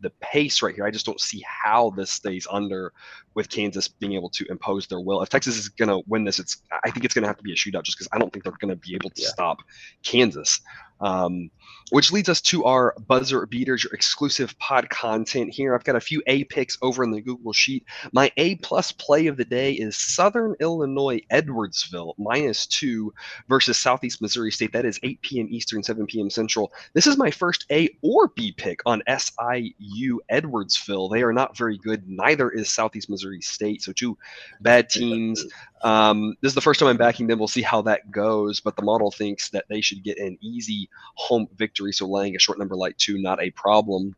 the 0.00 0.10
pace 0.20 0.62
right 0.62 0.74
here. 0.74 0.84
I 0.84 0.90
just 0.90 1.06
don't 1.06 1.20
see 1.20 1.42
how 1.46 1.90
this 1.90 2.10
stays 2.10 2.46
under 2.50 2.92
with 3.34 3.48
Kansas 3.48 3.88
being 3.88 4.12
able 4.12 4.30
to 4.30 4.46
impose 4.50 4.86
their 4.86 5.00
will. 5.00 5.22
If 5.22 5.28
Texas 5.28 5.56
is 5.56 5.68
going 5.68 5.88
to 5.88 6.02
win 6.06 6.24
this, 6.24 6.38
it's 6.38 6.62
I 6.84 6.90
think 6.90 7.04
it's 7.04 7.14
going 7.14 7.22
to 7.22 7.28
have 7.28 7.38
to 7.38 7.42
be 7.42 7.52
a 7.52 7.56
shootout 7.56 7.84
just 7.84 7.98
because 7.98 8.08
I 8.12 8.18
don't 8.18 8.32
think 8.32 8.44
they're 8.44 8.52
going 8.60 8.70
to 8.70 8.76
be 8.76 8.94
able 8.94 9.10
to 9.10 9.22
yeah. 9.22 9.28
stop 9.28 9.58
Kansas. 10.02 10.60
Um, 11.04 11.50
which 11.90 12.10
leads 12.12 12.28
us 12.28 12.40
to 12.40 12.64
our 12.64 12.94
buzzer 13.06 13.44
beaters, 13.46 13.84
your 13.84 13.92
exclusive 13.92 14.58
pod 14.58 14.88
content 14.88 15.52
here. 15.52 15.74
I've 15.74 15.84
got 15.84 15.96
a 15.96 16.00
few 16.00 16.22
A 16.26 16.44
picks 16.44 16.78
over 16.80 17.04
in 17.04 17.10
the 17.10 17.20
Google 17.20 17.52
Sheet. 17.52 17.84
My 18.12 18.32
A 18.38 18.56
plus 18.56 18.90
play 18.90 19.26
of 19.26 19.36
the 19.36 19.44
day 19.44 19.72
is 19.72 19.96
Southern 19.96 20.54
Illinois 20.60 21.20
Edwardsville 21.30 22.14
minus 22.18 22.66
two 22.66 23.12
versus 23.48 23.78
Southeast 23.78 24.22
Missouri 24.22 24.50
State. 24.50 24.72
That 24.72 24.86
is 24.86 24.98
8 25.02 25.20
p.m. 25.20 25.48
Eastern, 25.50 25.82
7 25.82 26.06
p.m. 26.06 26.30
Central. 26.30 26.72
This 26.94 27.06
is 27.06 27.18
my 27.18 27.30
first 27.30 27.66
A 27.70 27.90
or 28.02 28.28
B 28.28 28.52
pick 28.52 28.80
on 28.86 29.02
SIU 29.06 30.20
Edwardsville. 30.32 31.12
They 31.12 31.22
are 31.22 31.32
not 31.34 31.56
very 31.56 31.76
good. 31.76 32.08
Neither 32.08 32.50
is 32.50 32.72
Southeast 32.72 33.10
Missouri 33.10 33.42
State. 33.42 33.82
So 33.82 33.92
two 33.92 34.16
bad 34.62 34.88
teams. 34.88 35.44
Um, 35.84 36.34
this 36.40 36.50
is 36.50 36.54
the 36.54 36.62
first 36.62 36.80
time 36.80 36.88
I'm 36.88 36.96
backing 36.96 37.26
them. 37.26 37.38
We'll 37.38 37.46
see 37.46 37.62
how 37.62 37.82
that 37.82 38.10
goes. 38.10 38.58
But 38.58 38.74
the 38.74 38.82
model 38.82 39.10
thinks 39.10 39.50
that 39.50 39.66
they 39.68 39.80
should 39.80 40.02
get 40.02 40.18
an 40.18 40.38
easy 40.40 40.88
home 41.14 41.46
victory. 41.56 41.92
So 41.92 42.06
laying 42.06 42.34
a 42.34 42.40
short 42.40 42.58
number 42.58 42.74
like 42.74 42.96
two, 42.96 43.20
not 43.20 43.40
a 43.40 43.50
problem. 43.50 44.16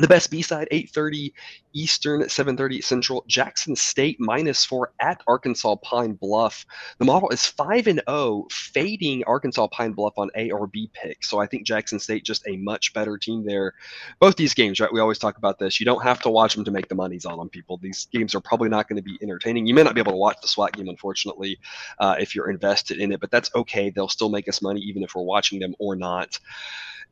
The 0.00 0.08
best 0.08 0.30
B 0.30 0.40
side, 0.40 0.66
8:30 0.70 1.30
Eastern, 1.74 2.22
7:30 2.22 2.80
Central. 2.82 3.22
Jackson 3.28 3.76
State 3.76 4.16
minus 4.18 4.64
four 4.64 4.92
at 4.98 5.20
Arkansas 5.26 5.76
Pine 5.76 6.14
Bluff. 6.14 6.64
The 6.98 7.04
model 7.04 7.28
is 7.28 7.44
five 7.44 7.86
and 7.86 7.98
zero, 7.98 8.04
oh, 8.08 8.48
fading 8.50 9.22
Arkansas 9.24 9.66
Pine 9.66 9.92
Bluff 9.92 10.14
on 10.16 10.30
A 10.36 10.50
or 10.52 10.66
B 10.68 10.90
pick. 10.94 11.22
So 11.22 11.38
I 11.38 11.46
think 11.46 11.66
Jackson 11.66 12.00
State 12.00 12.24
just 12.24 12.48
a 12.48 12.56
much 12.56 12.94
better 12.94 13.18
team 13.18 13.44
there. 13.44 13.74
Both 14.20 14.36
these 14.36 14.54
games, 14.54 14.80
right? 14.80 14.90
We 14.90 15.00
always 15.00 15.18
talk 15.18 15.36
about 15.36 15.58
this. 15.58 15.78
You 15.78 15.84
don't 15.84 16.02
have 16.02 16.20
to 16.22 16.30
watch 16.30 16.54
them 16.54 16.64
to 16.64 16.70
make 16.70 16.88
the 16.88 16.94
monies 16.94 17.26
on 17.26 17.36
them, 17.36 17.50
people. 17.50 17.76
These 17.76 18.08
games 18.10 18.34
are 18.34 18.40
probably 18.40 18.70
not 18.70 18.88
going 18.88 18.96
to 18.96 19.02
be 19.02 19.18
entertaining. 19.20 19.66
You 19.66 19.74
may 19.74 19.82
not 19.82 19.94
be 19.94 20.00
able 20.00 20.12
to 20.12 20.18
watch 20.18 20.38
the 20.40 20.48
SWAC 20.48 20.72
game, 20.72 20.88
unfortunately, 20.88 21.58
uh, 21.98 22.16
if 22.18 22.34
you're 22.34 22.48
invested 22.48 23.00
in 23.00 23.12
it, 23.12 23.20
but 23.20 23.30
that's 23.30 23.50
okay. 23.54 23.90
They'll 23.90 24.08
still 24.08 24.30
make 24.30 24.48
us 24.48 24.62
money 24.62 24.80
even 24.80 25.02
if 25.02 25.14
we're 25.14 25.24
watching 25.24 25.60
them 25.60 25.74
or 25.78 25.94
not. 25.94 26.38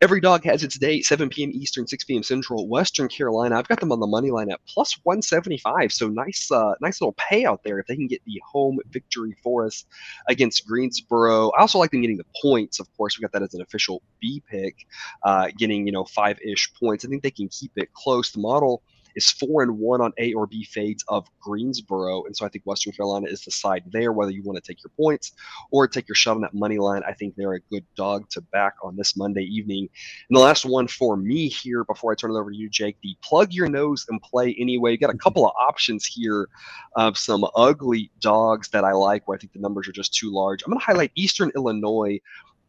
Every 0.00 0.20
dog 0.20 0.44
has 0.44 0.62
its 0.62 0.78
day, 0.78 1.00
7 1.00 1.28
p.m. 1.28 1.50
Eastern, 1.52 1.86
6 1.86 2.04
p.m. 2.04 2.22
Central. 2.22 2.68
Western 2.78 3.08
Carolina, 3.08 3.58
I've 3.58 3.66
got 3.66 3.80
them 3.80 3.90
on 3.90 3.98
the 3.98 4.06
money 4.06 4.30
line 4.30 4.52
at 4.52 4.60
plus 4.68 5.00
175. 5.02 5.92
So 5.92 6.06
nice, 6.06 6.48
uh, 6.52 6.74
nice 6.80 7.00
little 7.00 7.14
payout 7.14 7.64
there 7.64 7.80
if 7.80 7.88
they 7.88 7.96
can 7.96 8.06
get 8.06 8.22
the 8.24 8.40
home 8.48 8.78
victory 8.92 9.34
for 9.42 9.66
us 9.66 9.84
against 10.28 10.64
Greensboro. 10.64 11.50
I 11.58 11.62
also 11.62 11.80
like 11.80 11.90
them 11.90 12.02
getting 12.02 12.18
the 12.18 12.26
points. 12.40 12.78
Of 12.78 12.86
course, 12.96 13.18
we 13.18 13.22
got 13.22 13.32
that 13.32 13.42
as 13.42 13.52
an 13.54 13.62
official 13.62 14.00
B 14.20 14.44
pick, 14.48 14.86
uh, 15.24 15.48
getting 15.58 15.86
you 15.86 15.92
know 15.92 16.04
five 16.04 16.38
ish 16.40 16.72
points. 16.74 17.04
I 17.04 17.08
think 17.08 17.24
they 17.24 17.32
can 17.32 17.48
keep 17.48 17.72
it 17.74 17.92
close. 17.94 18.30
The 18.30 18.38
model 18.38 18.84
is 19.18 19.30
four 19.30 19.62
and 19.62 19.78
one 19.78 20.00
on 20.00 20.12
A 20.18 20.32
or 20.32 20.46
B 20.46 20.64
fades 20.64 21.04
of 21.08 21.26
Greensboro. 21.40 22.24
And 22.24 22.36
so 22.36 22.46
I 22.46 22.48
think 22.48 22.64
Western 22.64 22.92
Carolina 22.92 23.26
is 23.26 23.44
the 23.44 23.50
side 23.50 23.82
there, 23.92 24.12
whether 24.12 24.30
you 24.30 24.44
want 24.44 24.62
to 24.62 24.66
take 24.66 24.82
your 24.82 24.92
points 24.96 25.32
or 25.72 25.88
take 25.88 26.08
your 26.08 26.14
shot 26.14 26.36
on 26.36 26.40
that 26.42 26.54
money 26.54 26.78
line. 26.78 27.02
I 27.06 27.12
think 27.12 27.34
they're 27.34 27.54
a 27.54 27.60
good 27.60 27.84
dog 27.96 28.30
to 28.30 28.40
back 28.40 28.74
on 28.82 28.96
this 28.96 29.16
Monday 29.16 29.42
evening. 29.42 29.88
And 30.28 30.36
the 30.36 30.40
last 30.40 30.64
one 30.64 30.86
for 30.86 31.16
me 31.16 31.48
here 31.48 31.82
before 31.82 32.12
I 32.12 32.14
turn 32.14 32.30
it 32.30 32.38
over 32.38 32.50
to 32.50 32.56
you, 32.56 32.70
Jake, 32.70 32.96
the 33.02 33.16
plug 33.22 33.52
your 33.52 33.68
nose 33.68 34.06
and 34.08 34.22
play 34.22 34.54
anyway. 34.56 34.92
You 34.92 34.98
got 34.98 35.10
a 35.10 35.14
mm-hmm. 35.14 35.18
couple 35.18 35.44
of 35.44 35.52
options 35.58 36.06
here 36.06 36.48
of 36.94 37.18
some 37.18 37.44
ugly 37.56 38.12
dogs 38.20 38.68
that 38.68 38.84
I 38.84 38.92
like 38.92 39.26
where 39.26 39.36
I 39.36 39.40
think 39.40 39.52
the 39.52 39.58
numbers 39.58 39.88
are 39.88 39.92
just 39.92 40.14
too 40.14 40.32
large. 40.32 40.62
I'm 40.62 40.70
going 40.70 40.78
to 40.78 40.86
highlight 40.86 41.10
Eastern 41.16 41.50
Illinois 41.56 42.20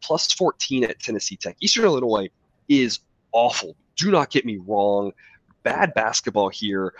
plus 0.02 0.32
14 0.32 0.82
at 0.82 0.98
Tennessee 0.98 1.36
Tech. 1.36 1.56
Eastern 1.60 1.84
Illinois 1.84 2.28
is 2.68 2.98
awful. 3.30 3.76
Do 3.96 4.10
not 4.10 4.30
get 4.30 4.44
me 4.44 4.58
wrong 4.66 5.12
bad 5.62 5.94
basketball 5.94 6.48
here. 6.48 6.94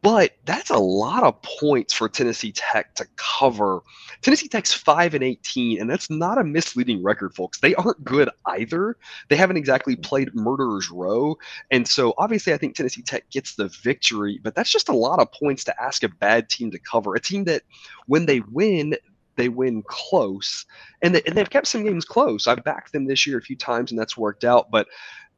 but 0.00 0.32
that's 0.44 0.70
a 0.70 0.78
lot 0.78 1.24
of 1.24 1.42
points 1.42 1.92
for 1.92 2.08
Tennessee 2.08 2.52
Tech 2.52 2.94
to 2.94 3.06
cover. 3.16 3.80
Tennessee 4.20 4.46
Tech's 4.48 4.72
5 4.72 5.14
and 5.14 5.24
18, 5.24 5.80
and 5.80 5.90
that's 5.90 6.08
not 6.08 6.38
a 6.38 6.44
misleading 6.44 7.02
record, 7.02 7.34
folks. 7.34 7.58
They 7.58 7.74
aren't 7.74 8.04
good 8.04 8.30
either. 8.46 8.96
They 9.28 9.36
haven't 9.36 9.56
exactly 9.56 9.96
played 9.96 10.34
murderer's 10.34 10.90
row. 10.90 11.36
And 11.72 11.86
so 11.86 12.14
obviously 12.18 12.52
I 12.52 12.58
think 12.58 12.76
Tennessee 12.76 13.02
Tech 13.02 13.28
gets 13.30 13.56
the 13.56 13.68
victory, 13.82 14.38
but 14.42 14.54
that's 14.54 14.70
just 14.70 14.88
a 14.88 14.96
lot 14.96 15.18
of 15.20 15.32
points 15.32 15.64
to 15.64 15.82
ask 15.82 16.04
a 16.04 16.08
bad 16.08 16.48
team 16.48 16.70
to 16.70 16.78
cover. 16.78 17.14
A 17.16 17.20
team 17.20 17.44
that 17.44 17.62
when 18.06 18.26
they 18.26 18.40
win, 18.52 18.94
they 19.36 19.48
win 19.48 19.82
close, 19.82 20.66
and, 21.00 21.14
they, 21.14 21.22
and 21.26 21.34
they've 21.34 21.48
kept 21.48 21.66
some 21.66 21.84
games 21.84 22.04
close. 22.04 22.46
I've 22.46 22.62
backed 22.64 22.92
them 22.92 23.06
this 23.06 23.26
year 23.26 23.38
a 23.38 23.42
few 23.42 23.56
times, 23.56 23.90
and 23.90 23.98
that's 23.98 24.16
worked 24.16 24.44
out. 24.44 24.70
But 24.70 24.86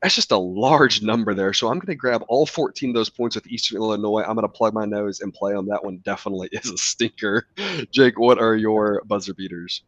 that's 0.04 0.16
just 0.16 0.32
a 0.32 0.36
large 0.36 1.00
number 1.00 1.32
there. 1.32 1.54
So 1.54 1.68
I'm 1.68 1.78
going 1.78 1.86
to 1.86 1.94
grab 1.94 2.22
all 2.28 2.44
14 2.44 2.90
of 2.90 2.94
those 2.94 3.08
points 3.08 3.36
with 3.36 3.46
Eastern 3.46 3.78
Illinois. 3.78 4.20
I'm 4.20 4.34
going 4.34 4.42
to 4.42 4.48
plug 4.48 4.74
my 4.74 4.84
nose 4.84 5.20
and 5.20 5.32
play 5.32 5.54
them. 5.54 5.66
That 5.66 5.82
one 5.82 5.96
definitely 6.04 6.50
is 6.52 6.70
a 6.70 6.76
stinker. 6.76 7.46
Jake, 7.90 8.18
what 8.18 8.38
are 8.38 8.54
your 8.54 9.00
buzzer 9.06 9.32
beaters? 9.32 9.82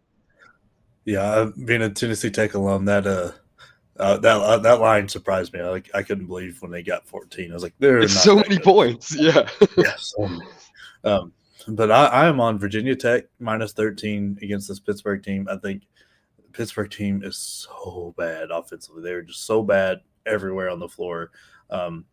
Yeah, 1.05 1.50
being 1.66 1.83
a 1.83 1.90
Tennessee 1.90 2.31
Tech 2.31 2.55
alum, 2.55 2.87
that 2.87 3.07
uh, 3.07 3.33
uh, 3.98 4.16
that 4.16 4.37
uh, 4.40 4.57
that 4.57 4.81
line 4.81 5.07
surprised 5.07 5.52
me. 5.52 5.62
Like 5.62 5.90
I 5.92 6.02
couldn't 6.02 6.29
believe 6.29 6.62
when 6.62 6.70
they 6.70 6.83
got 6.83 7.07
14. 7.07 7.50
I 7.50 7.55
was 7.55 7.62
like, 7.62 7.74
"There 7.79 8.09
so 8.09 8.37
many 8.37 8.57
good. 8.57 8.64
points." 8.64 9.14
Yeah, 9.20 9.46
yeah. 9.76 9.94
So 9.98 10.29
um, 11.05 11.33
but 11.68 11.92
I, 11.92 12.07
I 12.07 12.26
am 12.26 12.40
on 12.40 12.59
Virginia 12.59 12.96
Tech 12.96 13.26
minus 13.38 13.74
13 13.74 14.38
against 14.40 14.66
this 14.66 14.81
Pittsburgh 14.81 15.22
team. 15.22 15.46
I 15.48 15.59
think 15.59 15.83
Pittsburgh 16.57 16.90
team 16.90 17.23
is 17.23 17.37
so 17.37 18.14
bad 18.16 18.51
offensively. 18.51 19.03
They're 19.03 19.23
just 19.23 19.45
so 19.45 19.62
bad 19.62 20.01
everywhere 20.25 20.71
on 20.71 20.79
the 20.79 20.88
floor. 20.88 21.31
Um, 21.69 22.07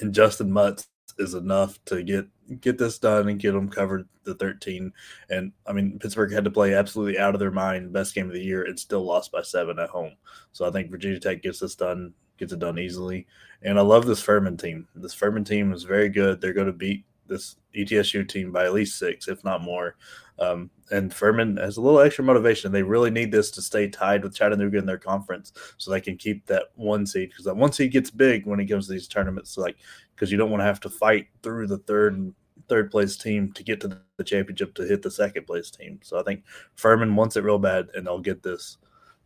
and 0.00 0.14
Justyn 0.14 0.48
Mutts 0.48 0.88
is 1.18 1.34
enough 1.34 1.82
to 1.86 2.02
get 2.02 2.26
get 2.60 2.76
this 2.76 2.98
done 2.98 3.28
and 3.28 3.40
get 3.40 3.52
them 3.52 3.70
covered 3.70 4.06
the 4.24 4.34
13. 4.34 4.92
And 5.30 5.52
I 5.66 5.72
mean, 5.72 5.98
Pittsburgh 5.98 6.32
had 6.32 6.44
to 6.44 6.50
play 6.50 6.74
absolutely 6.74 7.18
out 7.18 7.34
of 7.34 7.40
their 7.40 7.50
mind, 7.50 7.92
best 7.92 8.14
game 8.14 8.26
of 8.26 8.34
the 8.34 8.42
year, 8.42 8.64
and 8.64 8.78
still 8.78 9.02
lost 9.02 9.32
by 9.32 9.40
seven 9.40 9.78
at 9.78 9.88
home. 9.88 10.12
So 10.52 10.66
I 10.66 10.70
think 10.70 10.90
Virginia 10.90 11.18
Tech 11.18 11.42
gets 11.42 11.60
this 11.60 11.74
done, 11.74 12.12
gets 12.36 12.52
it 12.52 12.58
done 12.58 12.78
easily. 12.78 13.26
And 13.62 13.78
I 13.78 13.82
love 13.82 14.04
this 14.04 14.20
Furman 14.20 14.58
team. 14.58 14.86
This 14.94 15.14
Furman 15.14 15.44
team 15.44 15.72
is 15.72 15.84
very 15.84 16.10
good. 16.10 16.40
They're 16.40 16.52
going 16.52 16.66
to 16.66 16.72
beat 16.72 17.06
this 17.26 17.56
ETSU 17.74 18.28
team 18.28 18.52
by 18.52 18.64
at 18.64 18.74
least 18.74 18.98
six, 18.98 19.28
if 19.28 19.42
not 19.44 19.62
more. 19.62 19.96
Um, 20.38 20.70
and 20.90 21.14
Furman 21.14 21.56
has 21.58 21.76
a 21.76 21.80
little 21.80 22.00
extra 22.00 22.24
motivation. 22.24 22.72
They 22.72 22.82
really 22.82 23.10
need 23.10 23.30
this 23.30 23.50
to 23.52 23.62
stay 23.62 23.88
tied 23.88 24.22
with 24.22 24.34
Chattanooga 24.34 24.78
in 24.78 24.86
their 24.86 24.98
conference 24.98 25.52
so 25.78 25.90
they 25.90 26.00
can 26.00 26.16
keep 26.16 26.44
that 26.46 26.64
one 26.74 27.06
seed 27.06 27.30
because 27.30 27.44
that 27.44 27.56
one 27.56 27.72
seed 27.72 27.92
gets 27.92 28.10
big 28.10 28.46
when 28.46 28.60
it 28.60 28.66
comes 28.66 28.86
to 28.86 28.92
these 28.92 29.08
tournaments. 29.08 29.56
Like 29.56 29.76
because 30.14 30.30
you 30.30 30.38
don't 30.38 30.50
want 30.50 30.60
to 30.60 30.66
have 30.66 30.80
to 30.80 30.90
fight 30.90 31.28
through 31.42 31.66
the 31.66 31.78
third 31.78 32.32
third 32.68 32.90
place 32.90 33.16
team 33.16 33.52
to 33.52 33.62
get 33.62 33.80
to 33.80 34.00
the 34.16 34.24
championship 34.24 34.74
to 34.74 34.84
hit 34.84 35.02
the 35.02 35.10
second 35.10 35.46
place 35.46 35.70
team. 35.70 36.00
So 36.02 36.18
I 36.18 36.22
think 36.22 36.44
Furman 36.76 37.14
wants 37.14 37.36
it 37.36 37.44
real 37.44 37.58
bad 37.58 37.88
and 37.94 38.06
they'll 38.06 38.20
get 38.20 38.42
this 38.42 38.78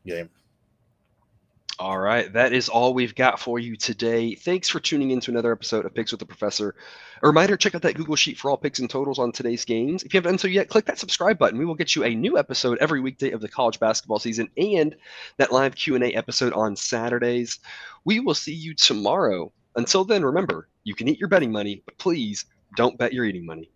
game. 0.07 0.29
All 1.81 1.99
right, 1.99 2.33
that 2.33 2.53
is 2.53 2.69
all 2.69 2.93
we've 2.93 3.15
got 3.15 3.39
for 3.39 3.61
you 3.61 3.77
today. 3.77 4.35
Thanks 4.35 4.69
for 4.69 4.81
tuning 4.81 5.13
in 5.13 5.21
to 5.21 5.31
another 5.31 5.53
episode 5.53 5.87
of 5.87 5.95
Picks 5.95 6.11
with 6.11 6.19
the 6.19 6.27
Professor. 6.27 6.75
A 7.23 7.27
reminder 7.29 7.57
check 7.57 7.77
out 7.77 7.83
that 7.83 7.95
Google 7.95 8.17
Sheet 8.17 8.37
for 8.37 8.51
all 8.51 8.57
picks 8.57 8.81
and 8.81 8.91
totals 8.91 9.21
on 9.21 9.31
today's 9.31 9.65
games. 9.65 10.03
If 10.03 10.13
you 10.13 10.19
haven't 10.19 10.33
done 10.33 10.39
so 10.39 10.49
yet, 10.49 10.69
click 10.69 10.87
that 10.87 10.99
subscribe 10.99 11.39
button. 11.39 11.57
We 11.57 11.65
will 11.65 11.77
get 11.77 11.95
you 11.95 12.03
a 12.03 12.13
new 12.17 12.37
episode 12.37 12.79
every 12.79 13.01
weekday 13.01 13.31
of 13.31 13.41
the 13.41 13.49
college 13.49 13.79
basketball 13.79 14.19
season 14.19 14.49
and 14.57 14.97
that 15.37 15.53
live 15.53 15.77
Q&A 15.77 16.15
episode 16.15 16.53
on 16.53 16.75
Saturdays. 16.75 17.61
We 18.05 18.19
will 18.19 18.35
see 18.35 18.55
you 18.55 18.75
tomorrow. 18.75 19.53
Until 19.77 20.05
then, 20.05 20.25
remember, 20.25 20.67
you 20.83 20.97
can 20.97 21.07
eat 21.07 21.21
your 21.21 21.29
betting 21.29 21.53
money, 21.53 21.83
but 21.87 21.97
please 21.97 22.45
don't 22.77 22.99
bet 22.99 23.13
your 23.13 23.25
eating 23.25 23.47
money. 23.47 23.71